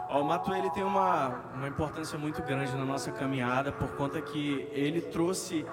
[0.09, 4.21] Ó, o Matuê ele tem uma, uma importância muito grande na nossa caminhada por conta
[4.21, 5.65] que ele trouxe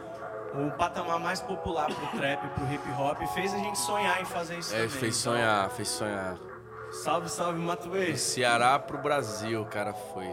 [0.54, 4.24] o patamar mais popular pro trap, pro hip hop e fez a gente sonhar em
[4.24, 4.88] fazer isso É, também.
[4.90, 6.36] fez Então, sonhar, fez sonhar.
[6.90, 8.10] salve, salve Matuê.
[8.12, 10.26] Do Ceará pro Brasil, o cara foi.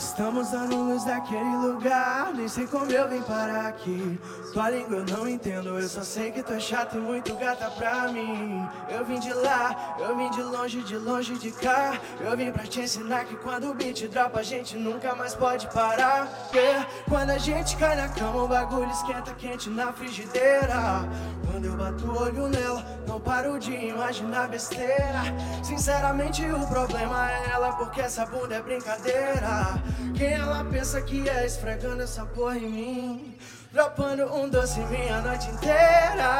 [0.00, 4.18] Estamos dando luz daquele lugar, nem sei como eu vim parar aqui.
[4.50, 7.70] Tua língua eu não entendo, eu só sei que tu é chato e muito gata
[7.72, 8.66] pra mim.
[8.88, 12.00] Eu vim de lá, eu vim de longe, de longe de cá.
[12.18, 15.66] Eu vim pra te ensinar que quando o beat dropa, a gente nunca mais pode
[15.68, 16.26] parar.
[16.54, 16.88] Yeah.
[17.06, 21.06] Quando a gente cai na cama, o bagulho esquenta quente na frigideira.
[21.50, 25.22] Quando eu bato o olho nela, não paro de imaginar besteira.
[25.62, 29.89] Sinceramente, o problema é ela, porque essa bunda é brincadeira.
[30.16, 33.38] Quem ela pensa que é esfregando essa porra em mim?
[33.72, 36.30] Dropando um doce minha noite inteira.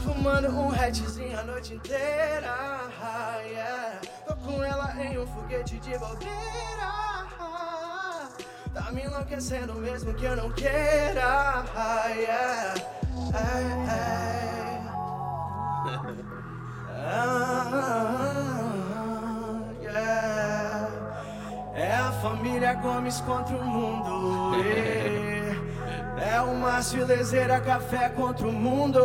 [0.00, 2.54] Fumando um hatzinho a noite inteira.
[3.44, 4.00] Yeah.
[4.26, 6.96] Tô com ela em um foguete de bobeira.
[8.74, 11.64] Tá me enlouquecendo mesmo que eu não queira.
[12.16, 12.74] Yeah.
[13.34, 14.26] Hey, hey.
[17.08, 17.65] Ah,
[22.46, 24.54] a família Gomes contra o mundo.
[26.20, 29.00] É o Márcio Lezeira Café contra o mundo.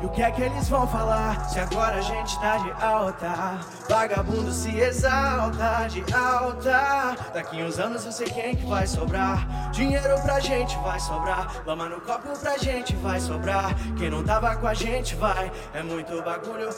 [0.00, 3.60] E o que é que eles vão falar se agora a gente tá de alta?
[3.88, 7.16] Vagabundo se exalta de alta.
[7.32, 9.70] Daqui uns anos eu sei quem que vai sobrar.
[9.70, 11.62] Dinheiro pra gente vai sobrar.
[11.64, 13.74] Lama no copo pra gente vai sobrar.
[13.96, 15.50] Quem não tava com a gente vai.
[15.72, 16.68] É muito bagulho.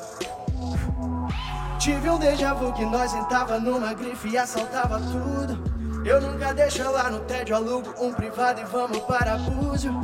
[1.80, 5.58] Tive um déjà vu que nós entrava numa grife e assaltava tudo.
[6.04, 9.98] Eu nunca deixo lá no tédio, alugo um privado e vamos para Búzio.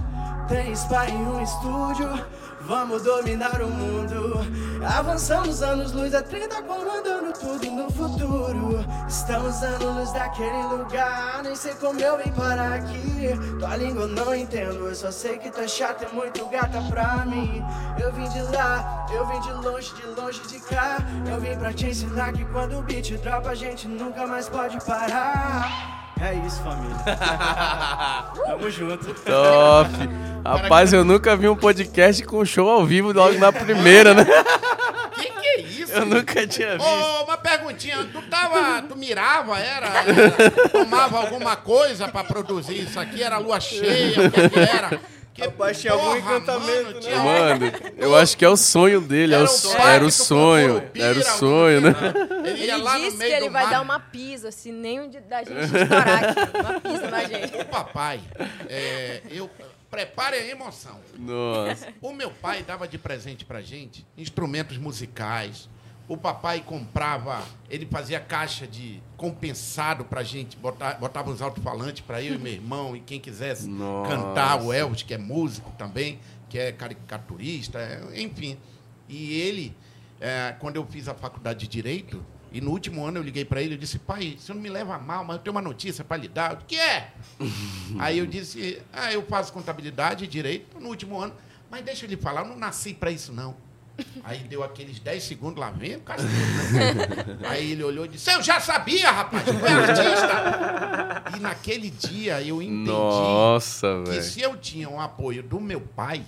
[0.48, 2.08] Tem spa em um estúdio,
[2.62, 4.40] vamos dominar o mundo.
[4.86, 8.84] Avançamos anos luz a 30 comandando tudo no futuro.
[9.08, 11.40] Estamos anos luz daquele lugar.
[11.42, 13.30] Nem sei como eu vim parar aqui.
[13.58, 14.86] Tua língua não entendo.
[14.86, 17.64] Eu só sei que tu é chata e muito gata pra mim.
[17.98, 20.98] Eu vim de lá, eu vim de longe, de longe de cá.
[21.30, 24.78] Eu vim pra te ensinar que quando o beat dropa, a gente nunca mais pode
[24.84, 26.12] parar.
[26.20, 26.96] É isso, família.
[28.46, 29.06] Tamo junto.
[29.14, 29.90] Top.
[30.44, 34.24] Rapaz, eu nunca vi um podcast com show ao vivo logo na primeira, né?
[35.16, 35.85] Que que é isso?
[35.96, 36.86] Eu nunca tinha visto.
[36.88, 42.98] Ô, uma perguntinha, tu tava, tu mirava, era, era tomava alguma coisa pra produzir isso
[43.00, 45.00] aqui, era lua cheia, o que que era?
[45.34, 47.00] Que Rapaz, tinha algum encantamento, mano, né?
[47.00, 49.34] tinha- Mano, eu acho que é o sonho dele.
[49.34, 50.82] é Era o Era o sonho.
[50.94, 51.94] Era o sonho, né?
[52.46, 53.70] Ele Ele lá no disse meio que ele vai mar.
[53.70, 56.58] dar uma pisa, se nem um de- da gente estourar aqui.
[56.58, 57.54] Uma pisa na gente.
[57.54, 58.20] O papai,
[58.66, 59.50] é, eu
[59.90, 60.98] prepare a emoção.
[61.18, 61.88] Nossa.
[62.00, 65.68] O meu pai dava de presente pra gente instrumentos musicais.
[66.08, 72.22] O papai comprava, ele fazia caixa de compensado pra gente, botar, botava os alto-falantes pra
[72.22, 74.08] eu e meu irmão e quem quisesse Nossa.
[74.08, 78.56] cantar, o Elvis, que é músico também, que é caricaturista, é, enfim.
[79.08, 79.76] E ele,
[80.20, 83.60] é, quando eu fiz a faculdade de Direito, e no último ano eu liguei pra
[83.60, 86.16] ele e disse, pai, você não me leva mal, mas eu tenho uma notícia pra
[86.16, 86.54] lhe dar.
[86.54, 87.12] Disse, que é?
[87.98, 91.34] Aí eu disse, ah, eu faço contabilidade e direito no último ano,
[91.68, 93.56] mas deixa eu lhe falar, eu não nasci para isso, não.
[94.24, 96.28] Aí deu aqueles 10 segundos lá, vem o cacete.
[97.48, 101.36] Aí ele olhou e disse, eu já sabia, rapaz, tu é artista.
[101.36, 104.22] E naquele dia eu entendi Nossa, que velho.
[104.22, 106.22] se eu tinha um apoio do meu pai,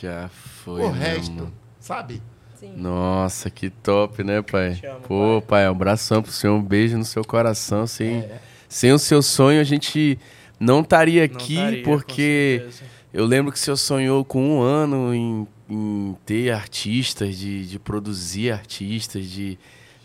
[0.00, 0.82] Já foi.
[0.82, 1.52] o resto, mano?
[1.80, 2.22] sabe?
[2.58, 2.72] Sim.
[2.76, 4.80] Nossa, que top, né, pai?
[4.88, 7.86] Amo, Pô, pai, um abração pro senhor, um beijo no seu coração.
[7.86, 8.38] Sem, É.
[8.68, 10.18] sem o seu sonho, a gente
[10.58, 12.66] não estaria Não aqui, estaria, com porque
[13.12, 17.78] eu lembro que o senhor sonhou com um ano em, em ter artistas, de, de
[17.78, 19.58] produzir artistas, de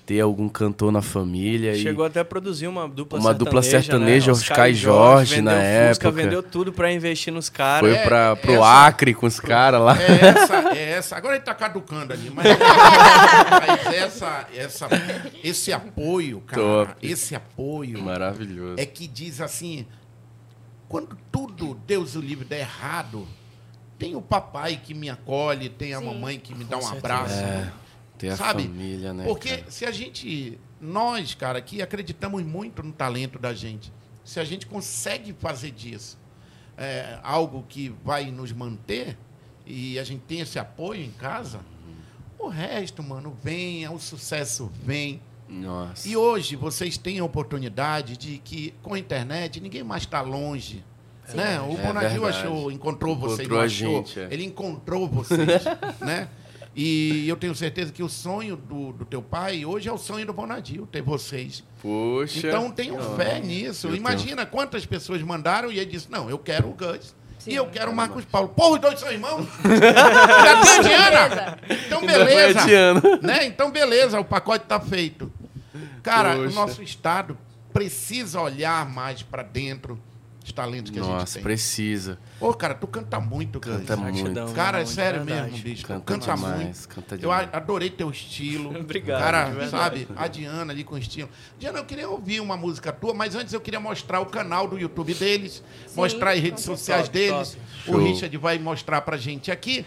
[0.06, 1.74] ter algum cantor na família.
[1.76, 4.32] e- Chegou até a produzir uma dupla Uma dupla sertaneja, sertaneja, né?
[4.34, 5.60] Oscar e Jorge, vendeu na
[5.90, 6.12] Fusca, época.
[6.12, 7.82] vendeu tudo pra investir nos caras.
[7.88, 9.96] Foi É, pra, pro essa- Acre com os caras lá.
[10.02, 11.16] É essa, é essa.
[11.16, 12.46] Agora ele tá caducando ali, mas,
[13.86, 14.88] mas essa, essa,
[15.44, 16.96] esse apoio, cara, Top.
[17.08, 18.76] esse apoio Maravilhoso.
[18.80, 19.86] é que diz assim,
[20.90, 23.26] quando tudo, Deus o livre, der errado,
[24.02, 26.06] tem o papai que me acolhe, tem a Sim.
[26.06, 26.98] mamãe que me dá um certeza.
[26.98, 27.36] abraço.
[27.36, 27.72] É,
[28.18, 28.64] ter a Sabe?
[28.64, 29.26] família, né?
[29.26, 29.70] Porque cara?
[29.70, 33.94] se a gente, nós, cara, aqui acreditamos muito no talento da gente.
[34.26, 36.18] Se a gente consegue fazer disso
[36.76, 39.16] é, algo que vai nos manter
[39.68, 41.60] e a gente tem esse apoio em casa,
[42.40, 45.22] o resto, mano, vem, o sucesso vem.
[45.48, 46.08] Nossa.
[46.08, 50.84] E hoje vocês têm a oportunidade de que com a internet ninguém mais está longe.
[51.36, 51.60] Né?
[51.62, 52.38] O É Bonadil verdade.
[52.46, 53.98] achou, encontrou vocês, Encontrou não a achou.
[54.06, 54.28] gente, é.
[54.32, 55.64] Ele encontrou vocês,
[56.02, 56.28] né?
[56.76, 60.26] E eu tenho certeza que o sonho do, do teu pai hoje é o sonho
[60.26, 61.64] do Bonadil, ter vocês.
[61.82, 62.48] Poxa.
[62.48, 63.94] Então tenham fé nisso.
[63.94, 67.14] Imagina quantas pessoas mandaram e ele disse: Não, eu quero o Gus.
[67.40, 67.52] Sim.
[67.52, 68.50] E eu quero o Marcos Paulo.
[68.50, 69.46] Porra, os dois são irmãos?
[69.66, 71.58] Já tem a Diana?
[71.86, 72.60] Então beleza.
[73.22, 73.46] Né?
[73.48, 75.30] Então beleza, o pacote está feito.
[76.02, 76.56] Cara, o Poxa.
[76.56, 77.38] nosso Estado
[77.74, 80.00] precisa olhar mais para dentro
[80.44, 81.44] os talentos que a gente Nossa, tem.
[81.44, 82.18] precisa.
[82.40, 84.04] Ô, cara, tu canta muito, Canta Gus.
[84.04, 84.20] muito.
[84.24, 85.52] Gratidão, Cara, é de sério verdade.
[85.52, 85.86] mesmo, bicho.
[85.86, 86.88] Canta Canta, demais, muito.
[86.90, 88.74] canta Eu adorei teu estilo.
[88.80, 90.08] Obrigado, Cara, de sabe?
[90.16, 91.30] A Diana ali com estilo.
[91.60, 94.80] Diana, eu queria ouvir uma música tua, mas antes eu queria mostrar o canal do
[94.80, 95.64] YouTube deles,
[95.96, 97.58] mostrar as redes sociais Top, deles.
[97.86, 97.98] top.
[97.98, 98.04] O.
[98.04, 99.86] Richard vai mostrar pra gente aqui.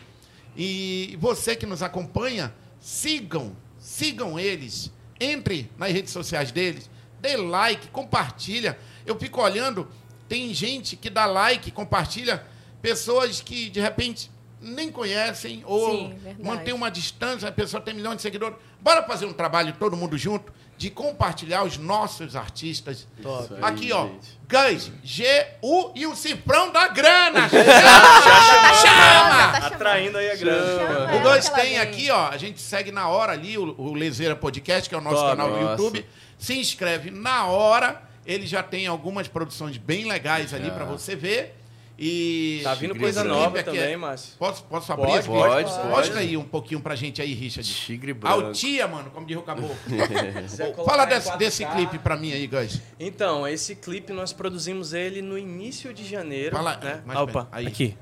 [0.56, 4.92] E você que nos acompanha, sigam, sigam eles.
[5.20, 6.88] Entre nas redes sociais deles,
[7.20, 8.78] dê like, compartilha.
[9.06, 9.88] Eu fico olhando,
[10.28, 12.44] tem gente que dá like, compartilha,
[12.80, 18.16] pessoas que de repente nem conhecem ou Sim, mantém uma distância, a pessoa tem milhões
[18.16, 18.56] de seguidores.
[18.80, 23.06] Bora fazer um trabalho todo mundo junto de compartilhar os nossos artistas.
[23.22, 23.54] Top.
[23.62, 24.08] Aqui, ó.
[24.48, 27.48] Gus, G-U e o cifrão da grana.
[27.48, 28.62] Já Chama!
[28.62, 29.64] tá chamando.
[29.74, 30.78] Atraindo aí a grana.
[30.78, 34.34] Chama O ela tem aqui, ó, a gente segue na hora ali o, o Lezeira
[34.34, 35.30] Podcast, que é o nosso Top.
[35.30, 35.82] canal do Nossa.
[35.82, 36.06] YouTube.
[36.38, 38.02] Se inscreve na hora.
[38.26, 40.70] Ele já tem algumas produções bem legais ali Já.
[40.74, 41.56] pra você ver.
[41.96, 44.32] E Tá vindo coisa nova Aqui é- também, Márcio.
[44.36, 45.06] Posso, posso abrir?
[45.12, 45.88] Pode, pode, pode.
[45.88, 47.72] Mostra aí um pouquinho pra gente aí, Richard.
[47.72, 48.46] Tigre branco.
[48.46, 49.76] Altia, mano, como diz o caboclo.
[50.84, 51.36] Fala desse, 4K.
[51.38, 52.80] desse clipe pra mim aí, Gus.
[52.98, 56.56] Então, esse clipe nós produzimos ele no início de janeiro.
[56.56, 57.00] Fala, né?
[57.06, 57.66] mais Opa, aí.
[57.68, 57.96] aqui.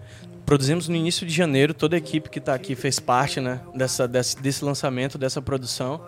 [0.46, 4.08] Produzimos no início de janeiro, toda a equipe que está aqui fez parte né, dessa,
[4.08, 6.02] desse, desse lançamento, dessa produção.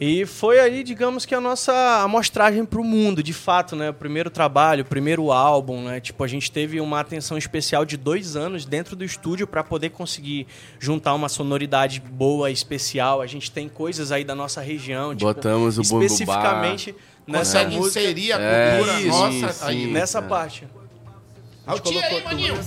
[0.00, 3.90] E foi aí, digamos que a nossa amostragem para o mundo, de fato, né?
[3.90, 6.00] O primeiro trabalho, o primeiro álbum, né?
[6.00, 9.90] Tipo, a gente teve uma atenção especial de dois anos dentro do estúdio para poder
[9.90, 10.46] conseguir
[10.78, 13.20] juntar uma sonoridade boa, especial.
[13.20, 16.94] A gente tem coisas aí da nossa região, tipo, Botamos o especificamente
[17.26, 19.84] nessa Consegue música, inserir a É, cultura isso, nossa sim, aí.
[19.84, 19.92] sim.
[19.92, 20.66] nessa parte.
[21.66, 22.54] Aí, maninho.
[22.54, 22.58] É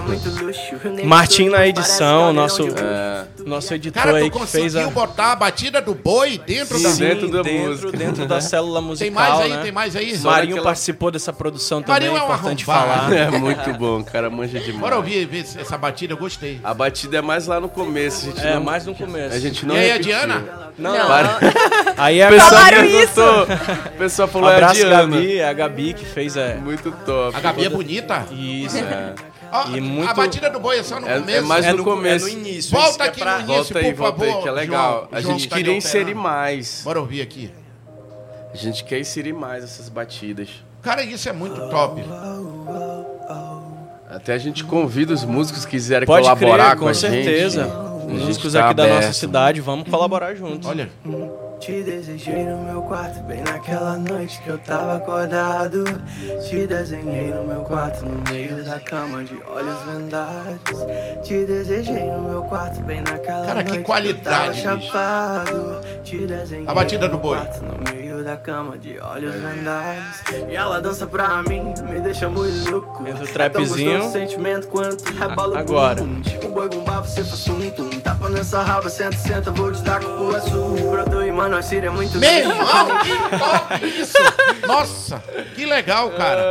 [0.00, 0.80] luxo.
[1.04, 3.21] Martim na edição, nosso, É.
[3.46, 4.90] nosso editor Cara, aí tu que fez conseguiu a...
[4.92, 6.88] botar a batida do boi dentro da...
[6.90, 6.98] Sim.
[7.00, 7.92] dentro da dentro, música.
[7.96, 9.62] dentro da célula musical, Tem mais aí, né?
[9.62, 10.18] tem mais aí?
[10.18, 13.10] Marinho naquela- participou dessa produção também, Marinho é um importante arrombado.
[13.10, 13.12] falar.
[13.12, 14.80] É muito bom, o cara manja demais.
[14.80, 16.60] Bora ouvir ver essa batida, eu gostei.
[16.62, 18.26] A batida é mais lá no começo.
[18.26, 19.34] A gente É, não, mais no começo.
[19.34, 20.12] A gente não E aí, a repetiu.
[20.12, 20.44] Diana?
[20.78, 21.06] Não, Não.
[21.06, 21.38] Para.
[21.98, 23.42] Aí é O a pessoal Falaram perguntou.
[23.42, 24.96] O pessoal falou é a Abraço, Diana.
[24.96, 26.54] Gabi, é a Gabi que fez a...
[26.56, 27.36] Muito top.
[27.36, 28.26] A Gabi é bonita.
[28.30, 28.76] Isso.
[28.78, 29.31] Ó,
[29.74, 31.38] E muito- A batida do boi é só no É- começo.
[31.38, 32.26] é mais É no no, começo.
[32.26, 32.70] É no início.
[32.70, 33.54] Volta que é aqui pra- no início.
[33.74, 34.92] Volta aí, por volta aí, favor, que é legal.
[34.92, 35.08] João.
[35.12, 36.80] a João gente tá queria inserir mais.
[36.84, 37.50] Bora ouvir aqui.
[38.52, 40.48] A gente quer inserir mais essas batidas.
[40.82, 42.02] Cara, isso é muito top.
[44.10, 47.24] Até a gente convida os músicos que quiserem Pode colaborar crer, com, com a gente.
[47.24, 47.64] certeza.
[48.08, 49.14] Gente Músicos tá aqui da nossa aberto.
[49.14, 50.68] cidade, vamos colaborar juntos.
[50.68, 50.90] Olha.
[51.62, 55.84] Te desejei no meu quarto, bem naquela noite que eu tava acordado.
[56.48, 61.22] Te desenhei no meu quarto, no meio da cama, de olhos vendados.
[61.22, 64.92] Te desejei no meu quarto, bem naquela Cara, que noite qualidade, que eu tava bicho.
[64.92, 65.80] chapado.
[66.02, 67.36] Te desenhei A batida no do boi.
[67.36, 70.22] meu quarto, no meio da cama, de olhos vendados.
[70.50, 73.06] E ela dança pra mim, me deixa muito louco.
[73.06, 73.32] Entra o É tão
[73.64, 74.10] trapzinho.
[74.10, 76.02] sentimento quanto rebola o Agora.
[76.24, 77.88] Tipo boi bumbá, você faz um tum.
[78.00, 80.90] Tapa nessa raba, senta, senta, vou te dar com o azul.
[80.90, 84.18] Brotou e mano, a Síria é muito Meu irmão, que top isso!
[84.66, 85.18] Nossa,
[85.54, 86.42] que legal, cara.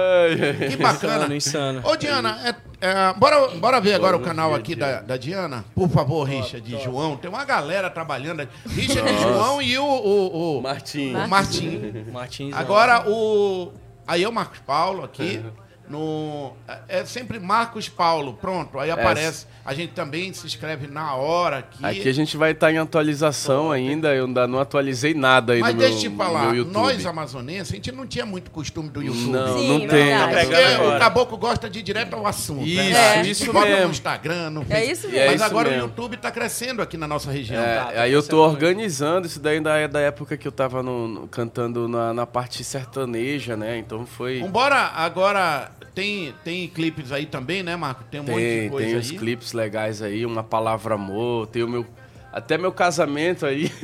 [0.69, 1.35] Que bacana.
[1.35, 1.81] Insano, insano.
[1.83, 5.63] Ô, Diana, é- é, bora, bora ver agora o canal aqui da, da Diana?
[5.75, 7.15] Por favor, Richard de João.
[7.15, 8.47] Tem uma galera trabalhando.
[8.67, 11.13] Richard de João e o, o, o, Martim.
[11.13, 12.05] o Martim.
[12.11, 12.55] Martins.
[12.55, 13.71] Agora, o.
[14.07, 15.43] Aí é o Marcos Paulo aqui.
[15.91, 18.79] No, é é sempre Marcos Paulo, pronto.
[18.79, 19.45] Aí aparece.
[19.65, 21.85] A gente também se inscreve na hora aqui.
[21.85, 24.15] Aqui a gente vai estar em atualização ainda.
[24.15, 27.05] Eu ainda não atualizei nada aí Mas no meu, deixa eu te falar, meu nós
[27.05, 29.27] amazonenses, a gente não tinha muito costume do YouTube.
[29.31, 29.87] Não, Sim, não tem.
[30.05, 30.47] verdade.
[30.47, 32.65] Porque o caboclo gosta de ir direto ao assunto.
[32.65, 33.17] Isso, né?
[33.17, 33.21] É.
[33.27, 33.85] isso Bota mesmo.
[33.85, 35.19] no Instagram, no É isso mesmo.
[35.19, 35.83] é Mas isso agora mesmo.
[35.83, 37.61] o YouTube está crescendo aqui na nossa região.
[37.61, 38.37] É, Tá, tá aí eu muito.
[38.37, 42.25] organizando, isso daí ainda é da época que eu tava no- no- cantando na, na
[42.25, 43.77] parte sertaneja, né?
[43.77, 44.39] Então foi.
[44.39, 48.03] Vambora, agora tem, tem clipes aí também, né, Marco?
[48.05, 48.99] Tem um monte de Tem, coisa tem aí.
[49.01, 51.85] uns clipes legais aí, uma palavra amor, tem o meu.
[52.33, 53.71] Até meu casamento aí.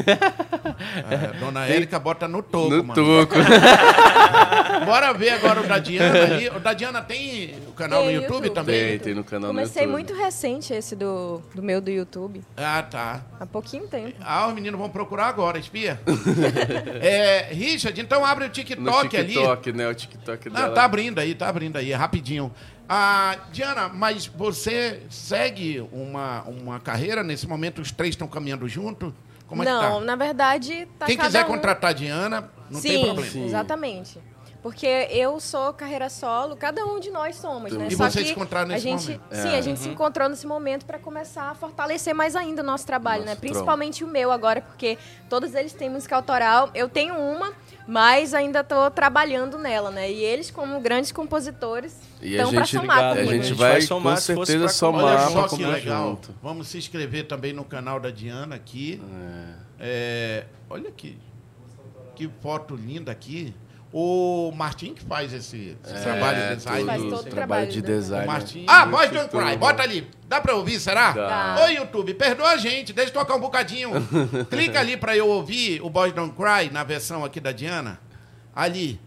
[1.10, 2.94] É, Dona Érica bota no toco, no mano.
[2.94, 3.36] toco.
[4.86, 6.50] Bora ver agora o da Diana ali.
[6.50, 8.54] O da Diana tem canal Tem no YouTube, YouTube.
[8.56, 8.88] também?
[8.90, 10.10] tem, tem no canal Comecei no YouTube.
[10.12, 12.42] muito recente esse do, do meu do YouTube.
[12.58, 13.22] Ah, tá.
[13.40, 14.14] Há pouquinho tempo.
[14.20, 16.00] Ah, os meninos vão procurar agora, espia.
[17.02, 19.34] é, Richard, então abre o No TikTok, ali.
[19.34, 19.88] TikTok, né?
[19.88, 20.74] O TikTok Ah, dela.
[20.74, 22.52] tá abrindo aí, tá abrindo aí, é rapidinho.
[22.90, 27.24] Ah, Diana, mas você segue uma, uma carreira?
[27.24, 29.14] Nesse momento os três estão caminhando junto?
[29.46, 30.06] Como é não, que tá?
[30.06, 31.48] na verdade, tá Quem cada quiser um...
[31.48, 33.32] contratar a Diana, não Sim, tem problema.
[33.32, 33.46] Sim.
[33.46, 34.20] exatamente.
[34.68, 37.88] Porque eu sou carreira solo, cada um de nós somos, né?
[37.90, 39.22] E Só vocês que se encontraram a nesse gente, momento.
[39.32, 42.86] Sim, a gente se encontrou nesse momento para começar a fortalecer mais ainda o nosso
[42.86, 43.40] trabalho, Nosso né?
[43.40, 44.98] Principalmente o meu agora, porque
[45.30, 46.70] todos eles têm música autoral.
[46.76, 47.54] Eu tenho uma,
[47.88, 50.12] mas ainda tô trabalhando nela, né?
[50.12, 53.32] E eles, como grandes compositores, a estão para somar a comigo.
[53.32, 56.10] gente gente vai, vai somar com certeza somar Olha só que legal.
[56.10, 56.36] junto.
[56.44, 59.02] Vamos se inscrever também no canal da Diana aqui.
[59.80, 61.18] É, olha que,
[62.18, 63.56] que foto linda aqui.
[63.94, 66.86] O Martim que faz esse, esse trabalho de design.
[66.86, 68.28] Faz todo o trabalho trabalho de de design.
[68.28, 68.66] O né?
[68.68, 69.58] Ah, Boys Don't Cry.
[69.58, 70.08] Bota ali.
[70.28, 71.12] Dá pra ouvir, será?
[71.12, 71.64] Dá.
[71.64, 72.92] Oi, YouTube, perdoa a gente.
[72.92, 73.92] Deixa eu tocar um bocadinho.
[74.52, 78.00] Clica ali pra eu ouvir o Boys Don't Cry na versão aqui da Diana.
[78.54, 79.00] Ali.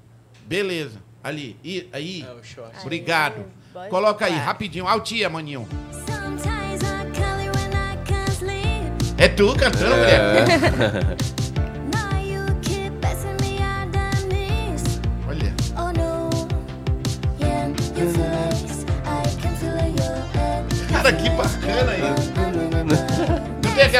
[0.46, 0.98] Beleza.
[1.22, 1.58] Ali.
[1.62, 2.26] E, aí.
[2.26, 2.74] É, o short.
[2.80, 3.44] Obrigado.
[3.74, 4.88] Boys Coloca aí, rapidinho.
[4.88, 5.68] Altia, maninho.
[5.92, 9.14] Sometimes I call you when I can't sleep.
[9.18, 11.16] É tu cantando, mulher?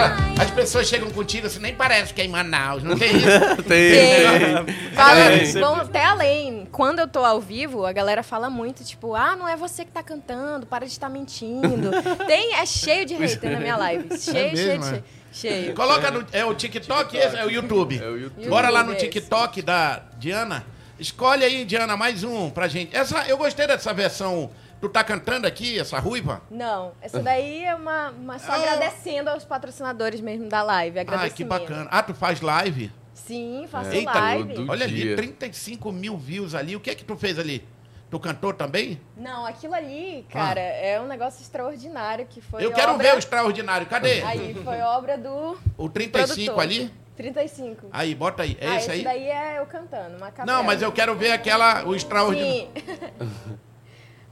[0.09, 0.45] Tem.
[0.45, 2.83] As pessoas chegam contigo assim, nem parece que é em Manaus.
[2.83, 3.63] Não tem isso?
[3.67, 4.75] Tem, tem.
[4.95, 6.69] Fala, É, vão até além.
[6.73, 9.91] Quando eu tô ao vivo, a galera fala muito, tipo, ah, não é você que
[9.91, 11.91] tá cantando, para de estar mentindo.
[12.27, 14.19] Tem, é cheio de hater na minha live.
[14.19, 14.89] Cheio, É mesmo, cheio, é?
[14.89, 15.05] cheio.
[15.33, 15.75] Cheio.
[15.75, 16.27] Coloca no.
[16.33, 18.01] É o TikTok, esse é o YouTube.
[18.03, 18.49] É o YouTube.
[18.49, 20.65] Bora lá no TikTok da Diana.
[20.99, 22.95] Escolhe aí, Diana, mais um pra gente.
[22.97, 26.41] Essa, eu gostei dessa versão Tu tá cantando aqui, essa ruiva?
[26.51, 28.57] Não, essa daí é uma, uma só Ah.
[28.57, 31.01] agradecendo aos patrocinadores mesmo da live.
[31.01, 31.87] Ah, que bacana.
[31.91, 32.91] Ah, tu faz live?
[33.13, 34.55] Sim, faço Eita, live.
[34.55, 35.17] do- Olha ali, dia.
[35.17, 36.75] 35 mil views ali.
[36.77, 37.63] O que é que tu fez ali?
[38.11, 38.99] Tu cantou também?
[39.17, 42.65] Não, aquilo ali, cara, é um negócio extraordinário que foi Ah.
[42.65, 43.07] Eu quero obra...
[43.09, 43.87] ver o extraordinário.
[43.87, 44.23] Cadê?
[44.23, 46.61] Aí foi obra do O 35 produtor.
[46.63, 46.93] ali?
[47.17, 47.87] 35.
[47.93, 48.57] Aí, bota aí.
[48.59, 49.05] É ah, esse esse aí?
[49.05, 50.57] daí é eu cantando, uma capela.
[50.57, 52.69] Não, mas eu quero ver aquela, o extraordinário.
[52.75, 53.61] Sim.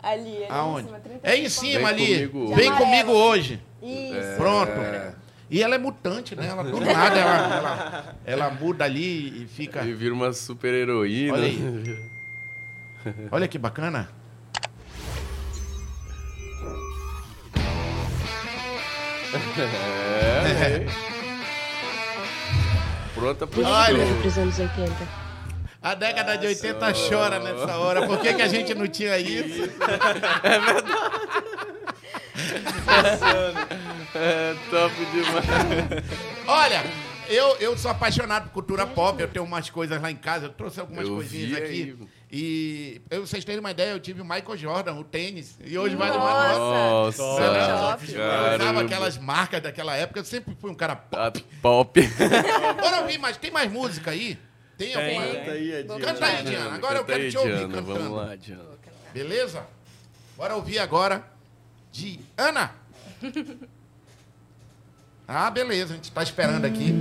[0.02, 0.82] ali, ali Aonde?
[0.82, 1.26] em cima, 35.
[1.26, 2.28] É em cima Vem ali.
[2.28, 3.62] comigo Vem comigo hoje.
[3.82, 4.36] Isso.
[4.36, 4.72] Pronto.
[5.50, 6.46] E ela é mutante, né?
[6.46, 9.82] Ela do nada ela, ela, ela muda ali e fica.
[9.82, 11.32] E vira uma super heroína.
[11.34, 11.98] Olha aí.
[13.30, 14.08] Olha que bacana.
[19.58, 20.86] É,
[23.14, 24.06] Pronta pro Olha.
[24.06, 24.16] show.
[24.20, 25.27] Pros anos 80.
[25.80, 28.06] A década de 80 chora nessa hora.
[28.06, 29.62] Por que, que a gente não tinha isso?
[34.14, 36.04] É top demais.
[36.46, 36.82] Olha,
[37.28, 39.20] eu, eu sou apaixonado por cultura pop.
[39.20, 40.46] Eu tenho umas coisas lá em casa.
[40.46, 41.66] Eu trouxe algumas Eu coisinhas aqui.
[41.68, 41.96] aí.
[42.30, 45.58] E pra vocês terem uma ideia, eu tive o Michael Jordan, o tênis.
[45.64, 47.22] E hoje vai no Nossa.
[47.22, 48.12] Nossa, Top.
[48.12, 50.20] Eu usava aquelas marcas daquela época.
[50.20, 51.16] Eu sempre fui um cara pop.
[51.16, 52.00] Ah, Pop.
[52.78, 54.38] Agora eu vi, mas tem mais música aí?
[54.78, 55.26] Tem alguma?
[55.26, 55.50] Tem.
[55.50, 56.74] aí, Vou Canta aí, Diana.
[56.76, 57.74] Agora eu Canta quero aí, te ouvir Diana.
[57.74, 57.98] cantando.
[57.98, 58.64] Vamos lá, Diana.
[59.12, 59.66] Beleza?
[60.36, 61.24] Bora ouvir agora
[61.90, 62.70] de Ana.
[65.26, 65.92] Ah, beleza.
[65.92, 66.94] A gente tá esperando aqui.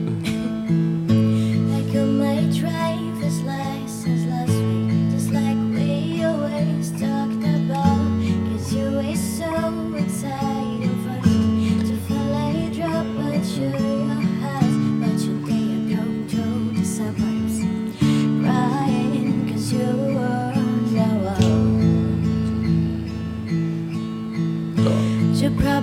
[2.59, 2.96] I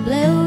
[0.05, 0.44] You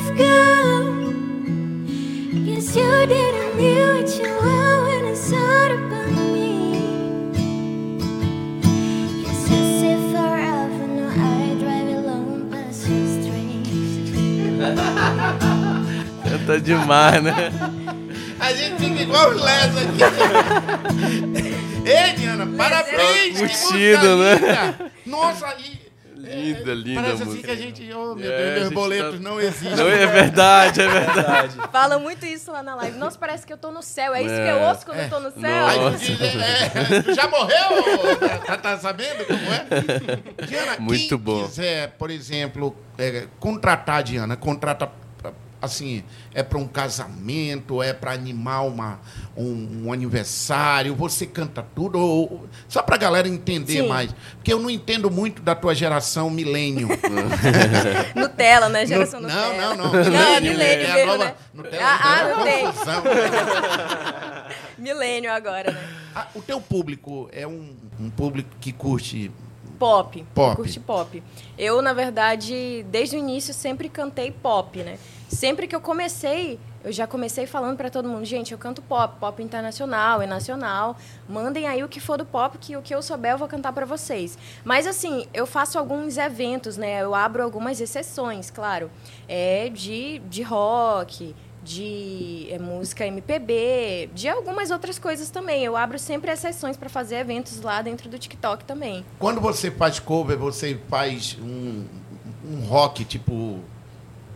[0.00, 1.84] I've gone.
[2.44, 6.50] Guess you didn't knew what you were when it's all about me.
[9.22, 13.94] Guess you say forever, no, I drive alone past your streets.
[16.24, 17.52] Canta demais, né?
[18.40, 19.98] A gente fica igual os Les aqui.
[21.90, 23.36] Ei, Diana, parabéns!
[23.40, 24.74] que Curtido, música né?
[24.78, 24.92] linda.
[25.06, 25.88] Nossa, e...
[26.18, 27.90] Linda, linda Parece assim que a gente...
[27.94, 29.76] Oh, meu É, Deus, meus boletos tá- não existem.
[29.76, 31.56] Não, é verdade, é verdade.
[31.72, 32.98] Falam muito isso lá na live.
[32.98, 34.12] Nossa, parece que eu tô no céu.
[34.14, 34.52] É isso que É.
[34.52, 35.66] eu ouço quando eu tô no céu?
[35.66, 38.38] Aí é, já morreu?
[38.44, 40.44] Tá, tá sabendo como é?
[40.44, 41.44] Diana, Muito quem bom.
[41.44, 44.90] quiser, por exemplo, é, contratar a Diana, contrata
[45.60, 46.04] assim,
[46.34, 49.00] é para um casamento, é para animar uma,
[49.36, 53.88] um, um aniversário, você canta tudo, ou, só para a galera entender Sim.
[53.88, 54.14] mais.
[54.36, 56.88] Porque eu não entendo muito da tua geração milênio.
[58.14, 58.86] Nutella, né?
[58.86, 59.54] Geração No- Nutella.
[59.56, 60.10] não, não, não.
[60.10, 61.34] Não, é Milênio, milênio é a nova- né?
[61.54, 64.48] Nutella, Ah, ah, Nutella é não.
[64.78, 65.88] Milênio agora, né?
[66.14, 69.30] Ah, o teu público é um, um público que curte
[69.78, 70.24] Pop.
[70.34, 70.56] Pop.
[70.56, 71.22] Curte pop.
[71.56, 74.98] Eu, na verdade, desde o início sempre cantei pop, né?
[75.28, 79.18] Sempre que eu comecei, eu já comecei falando pra todo mundo, gente, eu canto pop,
[79.20, 80.96] pop internacional e nacional.
[81.28, 83.72] Mandem aí o que for do pop, que o que eu souber eu vou cantar
[83.72, 84.38] pra vocês.
[84.64, 87.02] Mas assim, eu faço alguns eventos, né?
[87.02, 88.90] Eu abro algumas exceções, claro.
[89.28, 95.62] É de, de rock, de é, música MPB, de algumas outras coisas também.
[95.62, 99.04] Eu abro sempre exceções para fazer eventos lá dentro do TikTok também.
[99.18, 101.84] Quando você faz cover, você faz um,
[102.50, 103.60] um rock tipo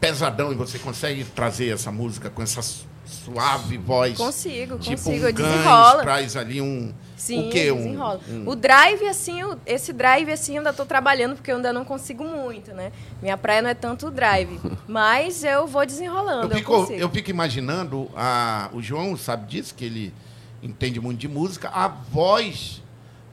[0.07, 4.17] pesadão e você consegue trazer essa música com essa su- suave voz.
[4.19, 6.03] Consigo, tipo consigo, um eu desenrola.
[6.03, 7.71] traz ali um Sim, o quê?
[7.71, 8.21] Um- desenrola.
[8.29, 11.73] um- O drive, assim, eu- esse drive, assim, eu ainda tô trabalhando porque eu ainda
[11.73, 12.91] não consigo muito, né?
[13.23, 14.59] Minha praia não é tanto o drive.
[14.89, 16.99] Mas eu vou eu, desenrolando, eu, fico, consigo.
[16.99, 20.13] eu fico imaginando, a, o João sabe disso, que ele
[20.61, 22.83] entende muito de música, a voz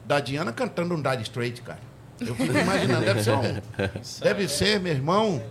[0.06, 1.89] da Diana cantando um Dire Straight, cara.
[2.20, 3.60] Eu fico imaginando, deve ser um.
[4.20, 5.42] Deve ser, meu irmão.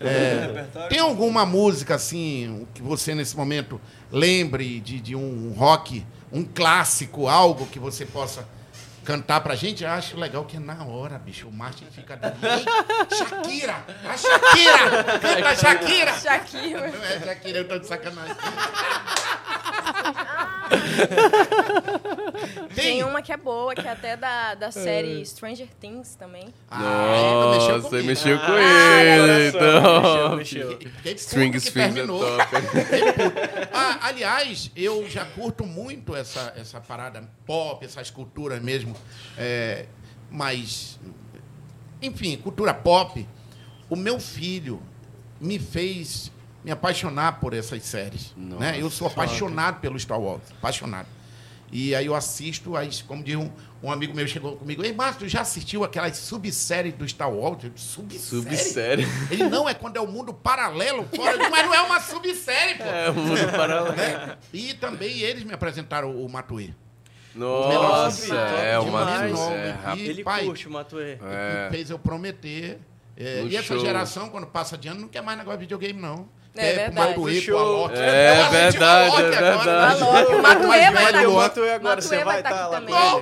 [0.00, 6.42] É, tem alguma música assim que você nesse momento lembre de, de um rock, um
[6.42, 8.48] clássico, algo que você possa
[9.04, 9.84] cantar pra gente?
[9.84, 11.46] Eu acho legal que é na hora, bicho.
[11.46, 12.34] O Martin fica dali.
[12.42, 13.84] Ei, Shakira!
[14.04, 15.04] A Shakira!
[15.20, 16.12] Canta a Shakira!
[16.14, 16.90] Shakira.
[16.90, 18.34] Não é Shakira, eu tô de sacanagem.
[22.74, 26.52] Tem uma que é boa, que é até da, da série Stranger Things também.
[26.70, 28.06] Ah, mexeu Nossa, comigo.
[28.06, 30.36] mexeu com Ah, ele, então.
[30.36, 30.78] Mexeu, mexeu.
[30.78, 32.20] Que Strings é terminou.
[32.20, 32.46] top.
[33.72, 38.96] Ah, aliás, eu já curto muito essa, essa parada pop, essas culturas mesmo.
[39.36, 39.86] É,
[40.30, 40.98] mas,
[42.00, 43.26] enfim, cultura pop.
[43.90, 44.80] O meu filho
[45.40, 46.32] me fez
[46.66, 48.34] me apaixonar por essas séries.
[48.36, 48.76] Né?
[48.80, 51.06] Eu sou apaixonado pelo Star Wars, apaixonado.
[51.70, 53.48] E aí eu assisto, aí, como diz um,
[53.80, 57.62] um amigo meu chegou comigo, Ei, Márcio, tu já assistiu aquelas subséries do Star Wars?
[57.62, 58.18] Eu, subsérie?
[58.20, 59.06] Subsérie.
[59.30, 62.84] Ele não é quando é o mundo paralelo fora, mas não é uma subsérie, pô.
[62.84, 63.94] É o mundo paralelo.
[63.94, 64.36] Né?
[64.52, 66.70] E também eles me apresentaram o Matuê.
[67.32, 70.08] Nossa, é de uma menor, é, e-.
[70.08, 71.18] Ele pai, curte o Matuê.
[71.22, 71.68] É.
[71.70, 72.80] fez eu prometer.
[73.16, 73.78] É, e essa show.
[73.78, 76.28] geração, quando passa de ano, não quer mais negócio de videogame, não.
[76.56, 77.50] É verdade.
[77.50, 77.94] Alok.
[77.98, 79.66] É assisti verdade, o é verdade.
[79.66, 80.04] né?
[80.06, 81.34] Alok, o Mais Matuê vai estar o.
[81.34, 81.72] Matuê.
[81.72, 82.80] agora você vai estar estar lá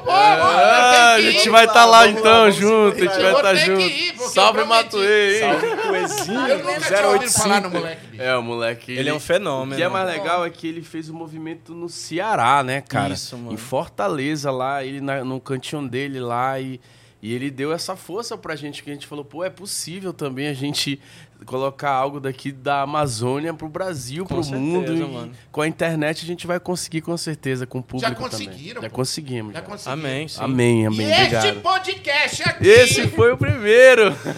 [0.09, 4.29] Ah, a gente vai estar lá então junto, a gente vai estar junto.
[4.31, 4.65] Salve.
[4.65, 5.41] Matuê, hein?
[5.51, 6.59] Salve Eu Coezinho.
[6.59, 7.71] nunca tinha ouvido falar no 085.
[7.79, 8.23] moleque, bicho.
[8.23, 8.93] É, o moleque.
[8.93, 9.73] Ele é um fenômeno.
[9.73, 13.15] O que é mais legal é que ele fez o movimento no Ceará, né, cara?
[13.15, 13.53] Isso, mano.
[13.53, 16.59] Em Fortaleza, lá, ele na- no cantinho dele lá.
[16.61, 16.81] E,
[17.23, 20.47] e ele deu essa força pra gente, que a gente falou, pô, é possível também
[20.49, 21.01] a gente
[21.45, 25.09] colocar algo daqui da Amazônia pro Brasil, Com pro certeza, mundo.
[25.09, 25.33] Mano.
[25.53, 28.31] com a internet a gente vai conseguir, com certeza, com o público também.
[28.31, 28.95] conseguiram, Já pô.
[28.97, 29.53] conseguimos.
[29.53, 29.67] Já já.
[29.67, 29.93] conseguiu.
[29.93, 30.41] Amém, sim.
[30.41, 31.07] Amém, amém.
[31.07, 31.61] E este Obrigado.
[31.63, 32.67] podcast aqui...
[32.69, 34.13] Esse foi o primeiro.
[34.15, 34.35] Primeiro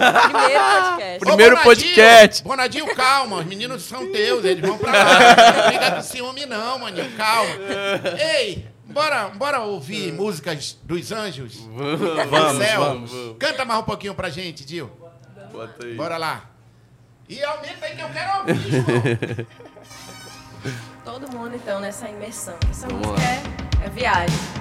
[0.77, 1.17] podcast.
[1.23, 2.43] Ô, Primeiro Bonadinho, podcast.
[2.45, 5.37] Bonadinho, calma, os meninos são teus, eles vão pra lá.
[5.65, 7.51] Não fica com ciúme não, maninho, calma.
[8.19, 11.57] Ei, bora, bora ouvir músicas dos anjos?
[11.57, 12.81] do Vamos, céu?
[12.81, 13.37] vamos, vamos.
[13.39, 14.91] Canta mais um pouquinho pra gente, Dil.
[15.53, 15.95] Bota aí.
[15.95, 16.56] Bora lá.
[17.29, 18.71] E aumenta aí que eu quero ouvir,
[19.47, 19.47] João.
[21.05, 22.57] Todo mundo, então, nessa imersão.
[22.71, 23.29] Essa Vamos música
[23.83, 24.56] é, é viagem.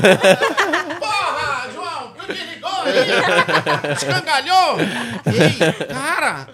[0.98, 3.92] Porra, João, tu desligou aí.
[3.92, 4.78] Escangalhou.
[5.26, 6.48] Ei, cara...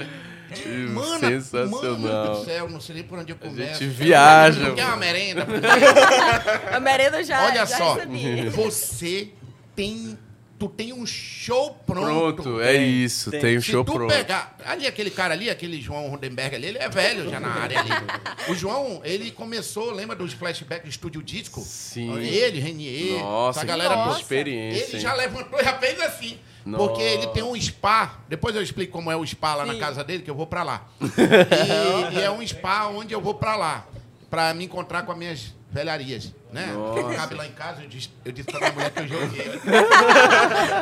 [0.92, 1.98] Mano, Sensacional.
[1.98, 3.78] Mano do céu, não sei nem por onde eu começo.
[3.78, 5.00] gente viaja, quer uma mano.
[5.00, 5.46] merenda?
[6.72, 8.48] A merenda já, Olha já só, recebi.
[8.50, 9.28] você
[9.74, 10.18] tem...
[10.58, 11.04] Tu tem um
[11.46, 12.42] show pronto.
[12.42, 13.30] Pronto, é isso.
[13.30, 13.40] tem.
[13.40, 14.12] Tem o Se show tu pronto.
[14.12, 14.56] pegar.
[14.64, 17.90] Ali, aquele cara ali, aquele João Rodenberg ali, ele é velho já na área ali.
[18.48, 21.60] O João, ele começou, lembra dos flashbacks do Estúdio Disco?
[21.60, 22.16] Sim.
[22.18, 24.20] Ele, Renier, Nossa, essa galera toda.
[24.20, 24.84] experiência.
[24.84, 25.00] Ele hein?
[25.00, 26.38] já levantou e já fez assim.
[26.64, 26.84] Nossa.
[26.84, 28.18] Porque ele tem um spa.
[28.28, 29.78] Depois eu explico como é o spa lá na Sim.
[29.80, 30.86] casa dele, que eu vou pra lá.
[32.12, 33.86] E, e é um spa onde eu vou pra lá.
[34.28, 36.32] Pra me encontrar com as minhas velharias.
[36.52, 36.72] Né?
[36.74, 39.60] Porque cabe lá em casa, eu disse, eu disse pra minha mulher que eu joguei.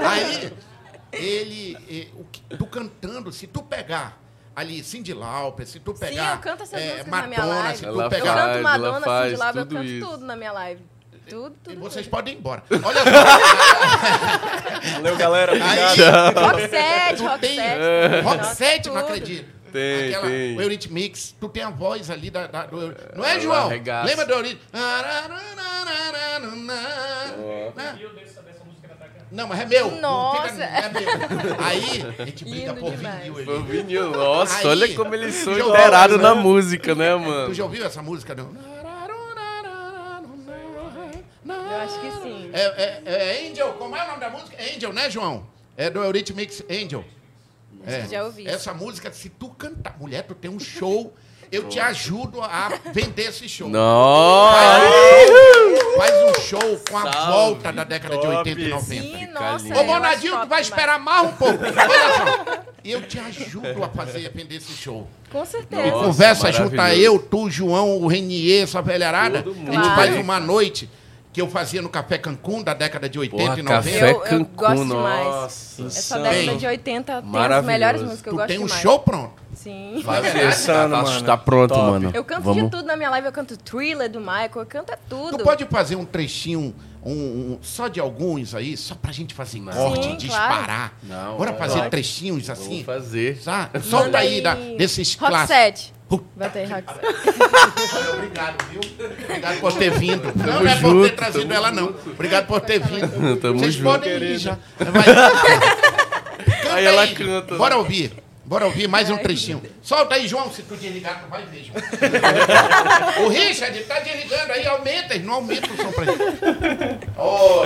[0.09, 0.53] Aí,
[1.13, 2.13] ele.
[2.15, 2.25] o
[2.57, 4.19] tu cantando, se tu pegar
[4.55, 6.35] ali Cindy Lauper, se tu Sim, pegar.
[6.37, 7.79] eu canto essas eh, músicas na minha Madonna, live.
[7.79, 8.25] se Ela tu Eu pegar.
[8.25, 10.07] faz, canto ela Madonna, faz Cindy Lauper, eu tudo canto isso.
[10.11, 10.83] tudo na minha live.
[11.29, 11.81] Tudo, tudo.
[11.81, 12.63] Vocês podem ir embora.
[12.71, 13.11] Olha só.
[14.97, 15.53] Valeu, galera.
[15.53, 16.39] Obrigado.
[16.39, 18.21] Aí, Rock 7, Tu Rock tem- 7.
[18.23, 19.54] Rock 7, não acredito.
[19.75, 20.57] Tem, Aquela, tem.
[20.57, 23.67] O Eurythmics, tu tem a voz ali da, da- do Não é, Ela João?
[23.67, 24.07] arregaça.
[24.07, 24.69] Lembra do Eurythmics?
[27.75, 27.99] Né?
[29.33, 29.91] Não, mas é meu.
[30.01, 30.49] Nossa.
[30.49, 31.57] fica- é meu.
[31.59, 33.23] Aí, a gente briga Lindo por demais.
[33.35, 33.63] vinil ali.
[33.67, 34.11] vinil.
[34.11, 37.49] Nossa, Aí, olha como eles são inteirados na música, né, mano?
[37.49, 38.53] Tu já ouviu essa música, não?
[41.47, 42.51] Eu acho que sim.
[42.53, 44.57] É, é, é Angel, como é o nome da música?
[44.63, 45.45] Angel, né, João?
[45.77, 47.05] É do Eurythmics Angel.
[47.87, 48.07] É.
[48.09, 48.47] já ouvi.
[48.47, 51.15] Essa música, se tu cantar, mulher, tu tem um show,
[51.51, 53.69] eu te ajudo a vender esse show.
[53.69, 54.81] Nossa!
[55.97, 58.37] Faz um show com a Salve, volta da década de top.
[58.37, 58.85] 80 e 90.
[58.85, 59.81] Sim, nossa.
[59.81, 61.65] Ô, Bonadinho, tu vai esperar mais um pouco.
[61.65, 62.65] Olha só.
[62.83, 65.09] E eu te ajudo a fazer, a vender esse show.
[65.31, 65.83] Com certeza.
[65.87, 67.17] E Nossa, conversa junto a maravilhoso.
[67.17, 69.43] eu, tu, João, o Renier, essa velharada.
[69.43, 70.91] Todo A gente faz uma noite
[71.35, 73.91] que eu fazia no Café Cancún da década de 80 Porra, e 90.
[73.91, 75.25] café Eu- eu Cancún, gosto demais.
[75.27, 75.83] nossa.
[75.87, 78.67] Essa Bem, década de 80 tem as melhores músicas que eu Tu gosto tem um
[78.67, 78.81] demais.
[78.83, 79.33] show pronto.
[79.53, 80.01] Sim.
[80.05, 80.47] Vai, verdade?
[80.47, 81.23] Insano, tá, mano.
[81.25, 81.91] tá pronto, Top.
[81.91, 82.11] mano.
[82.15, 82.63] Eu canto Vamos...
[82.65, 83.27] de tudo na minha live.
[83.27, 85.39] Eu canto Thriller do Michael, eu canto é tudo.
[85.39, 86.73] Tu pode fazer um trechinho,
[87.05, 90.93] um, um- só de alguns aí, só pra gente fazer corte, Sim, disparar.
[91.03, 91.55] Não, Bora é.
[91.55, 91.91] fazer Vai.
[91.91, 92.85] trechinhos Vamos assim?
[92.85, 93.41] fazer.
[93.43, 93.71] Tá?
[93.83, 95.57] Solta aí da, desses Rock clássicos.
[95.57, 95.95] 7.
[96.37, 98.11] Vai ter Rock 7.
[98.15, 98.81] Obrigado, viu?
[99.25, 100.25] Obrigado por ter vindo.
[100.25, 101.95] Não, Tamo não é por ter trazido ela, não.
[102.07, 103.37] Obrigado por ter vindo.
[103.41, 104.59] Tamo Vocês junto, podem ir já.
[104.79, 105.05] Vai.
[106.75, 107.55] Aí ela canta?
[107.57, 108.13] Bora ouvir.
[108.45, 109.63] Bora ouvir mais um trechinho.
[109.83, 113.25] Solta aí, João, se tu desligar, tu vai ver, João.
[113.25, 115.15] o Richard tá desligando aí, aumenta.
[115.15, 116.21] Ele não aumenta o som pra gente.
[117.17, 117.65] Ô,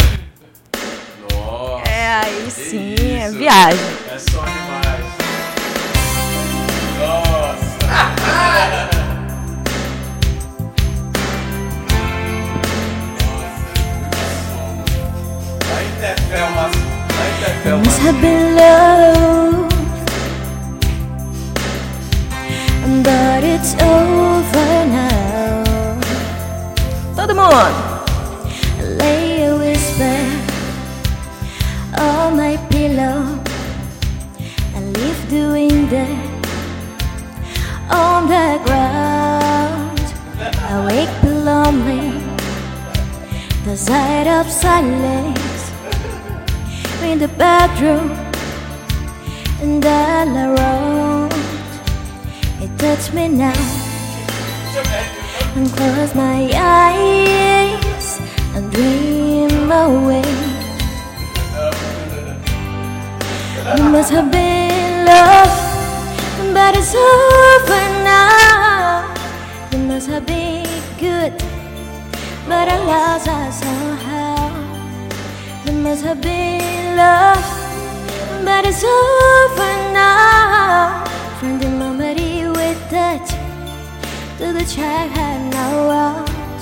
[1.35, 1.91] Nossa.
[1.91, 3.81] É, aí sim, é viagem.
[4.13, 4.88] É só demais.
[17.77, 19.69] Must have been love,
[23.05, 25.99] but it's over now.
[27.17, 27.59] Todo mundo.
[28.99, 30.21] Lay a whisper
[31.99, 33.39] on my pillow
[34.75, 36.18] and leave the window
[37.91, 39.99] on the ground.
[40.71, 42.13] Awake below me,
[43.65, 45.73] the sight of silence
[47.03, 48.11] in the bedroom
[49.63, 51.33] and all around.
[52.61, 53.53] It touched me now
[55.57, 58.21] and close my eyes
[58.55, 60.23] and dream away.
[63.71, 65.68] It must have been love,
[66.59, 69.15] but it's over now.
[69.71, 70.67] It must have been
[70.99, 71.33] good,
[72.51, 74.39] but I lost us somehow.
[75.69, 77.47] It must have been love,
[78.45, 81.05] but it's over now.
[81.39, 83.39] From the moment you were touched
[84.39, 85.69] to the child had no
[86.07, 86.61] out.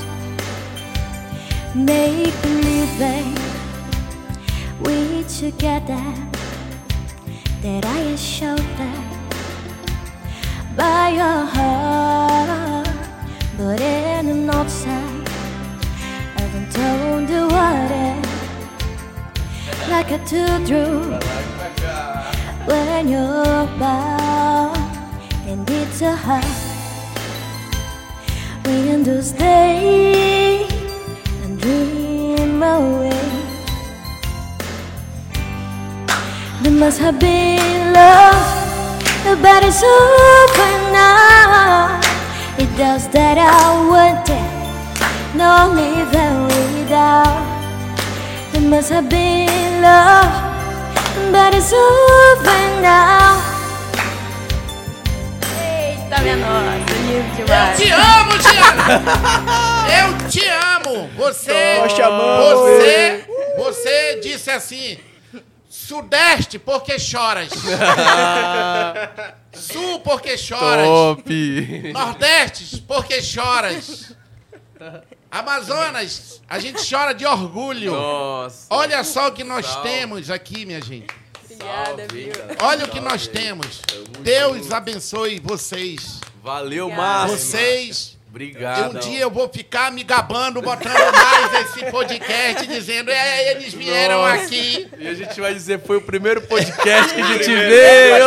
[1.74, 3.26] Make believe that
[4.84, 6.06] we together,
[7.62, 9.05] that I am sheltered
[10.76, 12.88] by your heart,
[13.56, 15.28] but in an outside,
[16.36, 18.12] I haven't told the water
[19.90, 21.18] like a do through
[22.66, 24.76] when you're bound
[25.46, 26.44] and it's a heart.
[28.66, 30.72] We understand
[31.44, 33.22] and dream away.
[36.62, 38.55] There must have been love,
[39.34, 41.98] but it's over now.
[42.58, 44.46] It does that I wanted,
[45.34, 47.42] no living without.
[48.52, 50.30] There must have been love,
[51.32, 53.42] but it's over now.
[55.58, 58.86] Eita, minha nossa, lindo Eu te amo, Diana!
[59.98, 61.10] Eu te amo!
[61.16, 61.80] Você.
[61.82, 62.58] Tô chamando.
[62.60, 63.24] Você.
[63.58, 64.98] Você disse assim.
[65.86, 67.50] Sudeste, porque choras.
[69.54, 70.84] Sul, porque choras.
[70.84, 71.92] Top!
[71.92, 74.12] Nordeste, porque choras.
[75.30, 77.92] Amazonas, a gente chora de orgulho.
[77.92, 78.66] Nossa.
[78.70, 79.88] Olha só o que nós Salve.
[79.88, 81.06] temos aqui, minha gente.
[81.44, 82.32] Obrigada, viu?
[82.60, 83.80] Olha o que nós temos.
[84.20, 86.20] Deus abençoe vocês.
[86.42, 86.90] Valeu.
[86.90, 87.38] Márcio.
[87.38, 88.96] Vocês Obrigado.
[88.96, 94.18] Um dia eu vou ficar me gabando, botando mais esse podcast, dizendo, é, eles vieram
[94.18, 94.44] Nossa.
[94.44, 94.86] aqui.
[94.98, 98.26] E a gente vai dizer, foi o primeiro podcast que a gente veio.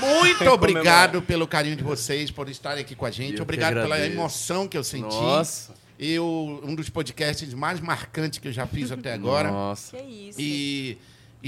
[0.00, 3.36] Muito obrigado pelo carinho de vocês, por estarem aqui com a gente.
[3.36, 5.14] Eu Obrigado pela emoção que eu senti.
[5.14, 5.72] Nossa.
[5.96, 9.48] Eu, um dos podcasts mais marcantes que eu já fiz até agora.
[9.48, 9.96] Nossa.
[9.96, 10.40] Que isso.
[10.40, 10.98] E,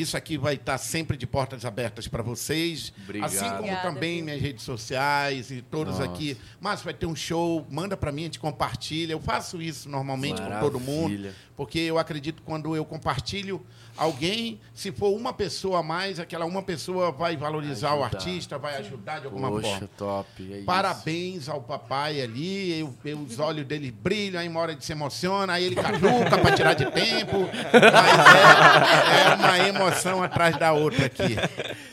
[0.01, 2.93] Isso aqui vai estar sempre de portas abertas para vocês.
[3.05, 3.29] Obrigado.
[3.29, 4.25] Assim como Obrigada, também viu?
[4.27, 6.11] minhas redes sociais e todos Nossa.
[6.11, 6.37] aqui.
[6.61, 9.13] Márcio vai ter um show, manda para mim, a gente compartilha.
[9.13, 11.11] Eu faço isso normalmente com todo mundo.
[11.11, 11.35] Maravilha.
[11.57, 13.65] Porque eu acredito que quando eu compartilho
[13.99, 18.77] alguém, se for uma pessoa a mais, aquela uma pessoa vai valorizar o artista, vai
[18.77, 19.89] ajudar de alguma Poxa, forma.
[19.97, 20.53] top.
[20.61, 20.63] É.
[20.65, 24.93] Parabéns ao papai ali, eu- eu- os olhos dele brilham, aí uma hora ele se
[24.93, 27.49] emociona, aí ele caduca para tirar de tempo.
[27.73, 31.37] Mas é, é uma emoção atrás da outra aqui.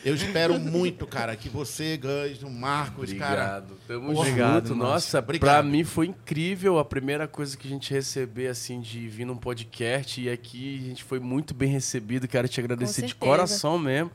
[0.05, 3.57] Eu espero muito, cara, que você, Gus, o Marcos, cara.
[3.57, 3.77] Obrigado.
[3.87, 4.77] Tamo Obrigado, junto.
[4.77, 4.93] Márcio.
[4.93, 5.49] Nossa, Obrigado.
[5.49, 9.35] pra mim foi incrível a primeira coisa que a gente receber, assim, de vir num
[9.35, 10.21] podcast.
[10.21, 12.27] E aqui a gente foi muito bem recebido.
[12.27, 14.11] Quero te agradecer de coração mesmo.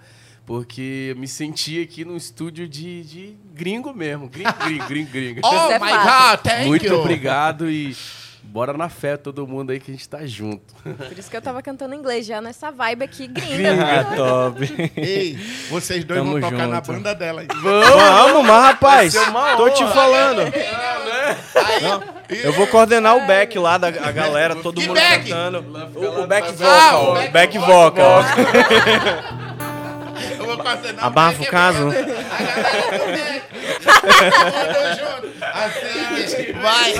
[0.47, 4.28] Porque eu me senti aqui num estúdio de, de gringo mesmo.
[4.28, 5.41] Gringo, gringo, gringo, gringo.
[5.47, 5.91] Oh é my.
[5.91, 6.99] God, thank muito you.
[7.01, 7.97] obrigado e
[8.43, 10.74] bora na fé todo mundo aí que a gente tá junto.
[10.82, 13.57] Por isso que eu tava cantando inglês já nessa vibe aqui gringa.
[13.57, 14.91] Gringa, top.
[14.97, 15.38] Ei,
[15.68, 16.93] vocês dois Tamo vão tocar na junto.
[16.93, 17.45] banda dela.
[17.62, 19.14] Vamos, mas rapaz,
[19.57, 20.43] tô te falando.
[21.55, 25.28] Aí, Eu vou coordenar o back lá da a galera, todo Que mundo back?
[25.28, 25.59] cantando.
[25.97, 26.61] O, o back atrás.
[26.70, 28.22] Ah, vocal, o o back back vocal.
[31.01, 31.89] Abafa o caso.
[31.89, 31.93] A
[34.11, 35.31] galera do junto.
[35.41, 36.93] Assim, vai.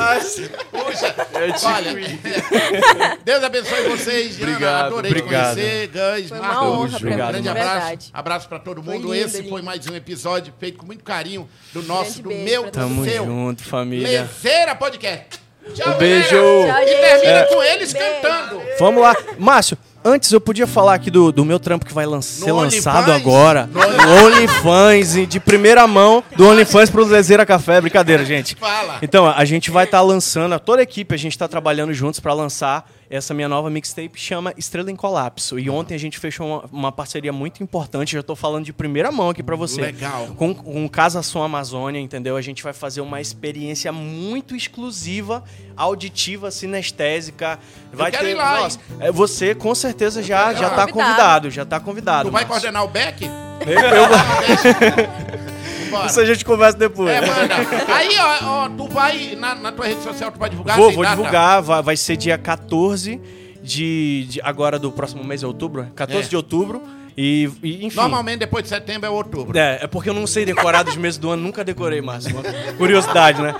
[0.71, 3.19] Puxa, É tipo olha.
[3.25, 4.37] Deus abençoe vocês.
[4.37, 5.57] Ana, Obrigado, adorei obrigado.
[5.57, 6.29] te conhecer.
[6.29, 6.95] Foi uma Marcos.
[6.95, 7.71] Obrigado, Um grande de abraço.
[7.75, 8.11] verdade.
[8.13, 9.13] Abraço pra todo Foi mundo.
[9.13, 9.49] lindo, Esse lindo.
[9.51, 12.71] foi mais um episódio feito com muito carinho do nosso, do meu, do.
[12.71, 13.25] Tamo seu.
[13.25, 14.23] junto, família.
[14.23, 15.41] Lezeira Podcast.
[15.75, 16.29] Tchau, Um beijo.
[16.31, 17.45] Tchau, E termina É.
[17.45, 18.09] com eles Beijo.
[18.23, 18.63] cantando.
[18.79, 19.15] Vamos lá.
[19.39, 23.13] Márcio, antes eu podia falar aqui do, do meu trampo que vai lan ser lançado
[23.13, 23.69] agora.
[23.73, 27.81] No OnlyFans, de primeira mão, do OnlyFans pro Lezeira Café.
[27.81, 28.55] Brincadeira, gente.
[28.57, 28.99] Fala.
[29.03, 32.33] Então, a gente vai estar lançando, toda a equipe, a gente está trabalhando juntos para
[32.33, 35.59] lançar essa minha nova mixtape, chama Estrela em Colapso.
[35.59, 39.11] E ontem a gente fechou uma, uma parceria muito importante, já estou falando de primeira
[39.11, 39.81] mão aqui para você.
[39.81, 40.29] Legal.
[40.37, 42.37] Com, com Casa Som Amazônia, entendeu?
[42.37, 45.43] A gente vai fazer uma experiência muito exclusiva,
[45.77, 47.59] auditiva, sinestésica.
[47.93, 48.31] Vai quero ter.
[48.31, 50.93] ir lá, nossa, é, você com certeza já, já tá Convidado.
[50.93, 52.29] convidado, já tá convidado.
[52.29, 53.25] Tu vai coordenar o Beck?
[53.25, 53.31] Eu-
[55.91, 56.07] Bora.
[56.07, 57.11] Isso a gente conversa depois.
[57.11, 57.95] É, manda.
[57.95, 60.76] Aí, ó, ó, tu vai na, na tua rede social, tu vai divulgar?
[60.76, 61.16] Vou, vou data?
[61.16, 63.20] divulgar, vai, vai ser dia 14
[63.62, 66.28] de, de- agora do próximo mês é outubro, 14 É.
[66.30, 66.82] de outubro
[67.23, 67.97] e, e, enfim.
[67.97, 69.59] Normalmente depois de setembro é outubro.
[69.59, 72.35] É, é porque eu não sei decorar dos meses do ano, nunca decorei, Márcio.
[72.79, 73.55] Curiosidade, né?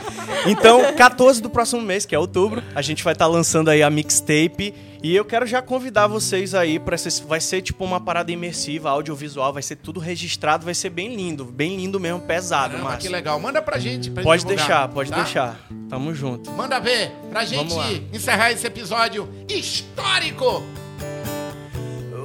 [0.47, 3.91] Então, 14 do próximo mês, que é outubro, a gente vai estar lançando aí a
[3.91, 4.73] mixtape.
[5.03, 6.97] E eu quero já convidar vocês aí para
[7.27, 11.45] vai ser tipo uma parada imersiva, audiovisual, vai ser tudo registrado, vai ser bem lindo,
[11.45, 13.13] bem lindo mesmo, pesado, Caramba, que Márcio.
[13.13, 13.39] legal.
[13.39, 14.11] Manda pra gente.
[14.11, 15.17] Pra Pode gente divulgar, deixar, pode tá?
[15.17, 15.61] deixar.
[15.91, 16.51] Tamo junto.
[16.53, 20.65] Manda ver, pra gente encerrar esse episódio histórico.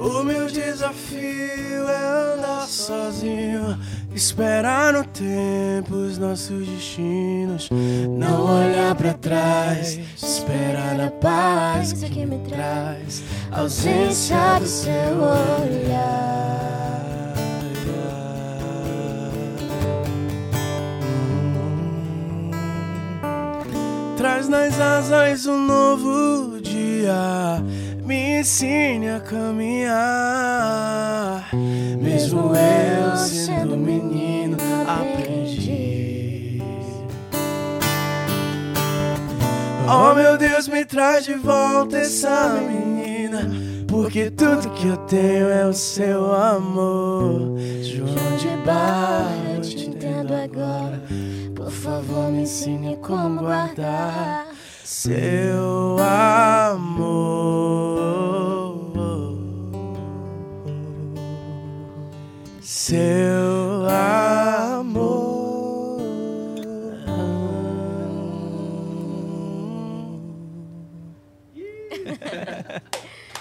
[0.00, 3.78] O meu desafio é andar sozinho,
[4.14, 12.38] esperar no tempo os nossos destinos, não olhar pra trás, esperar na paz que me
[12.48, 16.36] traz a ausência do seu olhar.
[24.16, 27.62] Traz nas asas um novo dia,
[28.06, 29.96] me ensine a caminhar.
[32.00, 36.62] Mesmo eu sendo menino, aprendi.
[39.88, 43.50] Oh meu Deus, me traz de volta essa menina.
[43.88, 47.58] Porque tudo que eu tenho é o seu amor.
[47.82, 51.02] João de Barra, eu te entendo agora.
[51.54, 54.55] Por favor, me ensine como guardar
[54.86, 57.16] seu amor.
[62.60, 63.88] Seu
[64.70, 65.16] amor.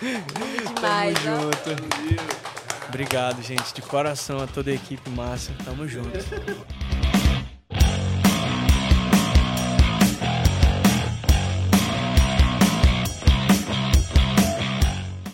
[0.01, 1.41] Demais, ó.
[1.41, 1.69] Junto.
[2.89, 5.53] Obrigado, gente, de coração a toda a equipe massa.
[5.63, 6.09] Tamo junto.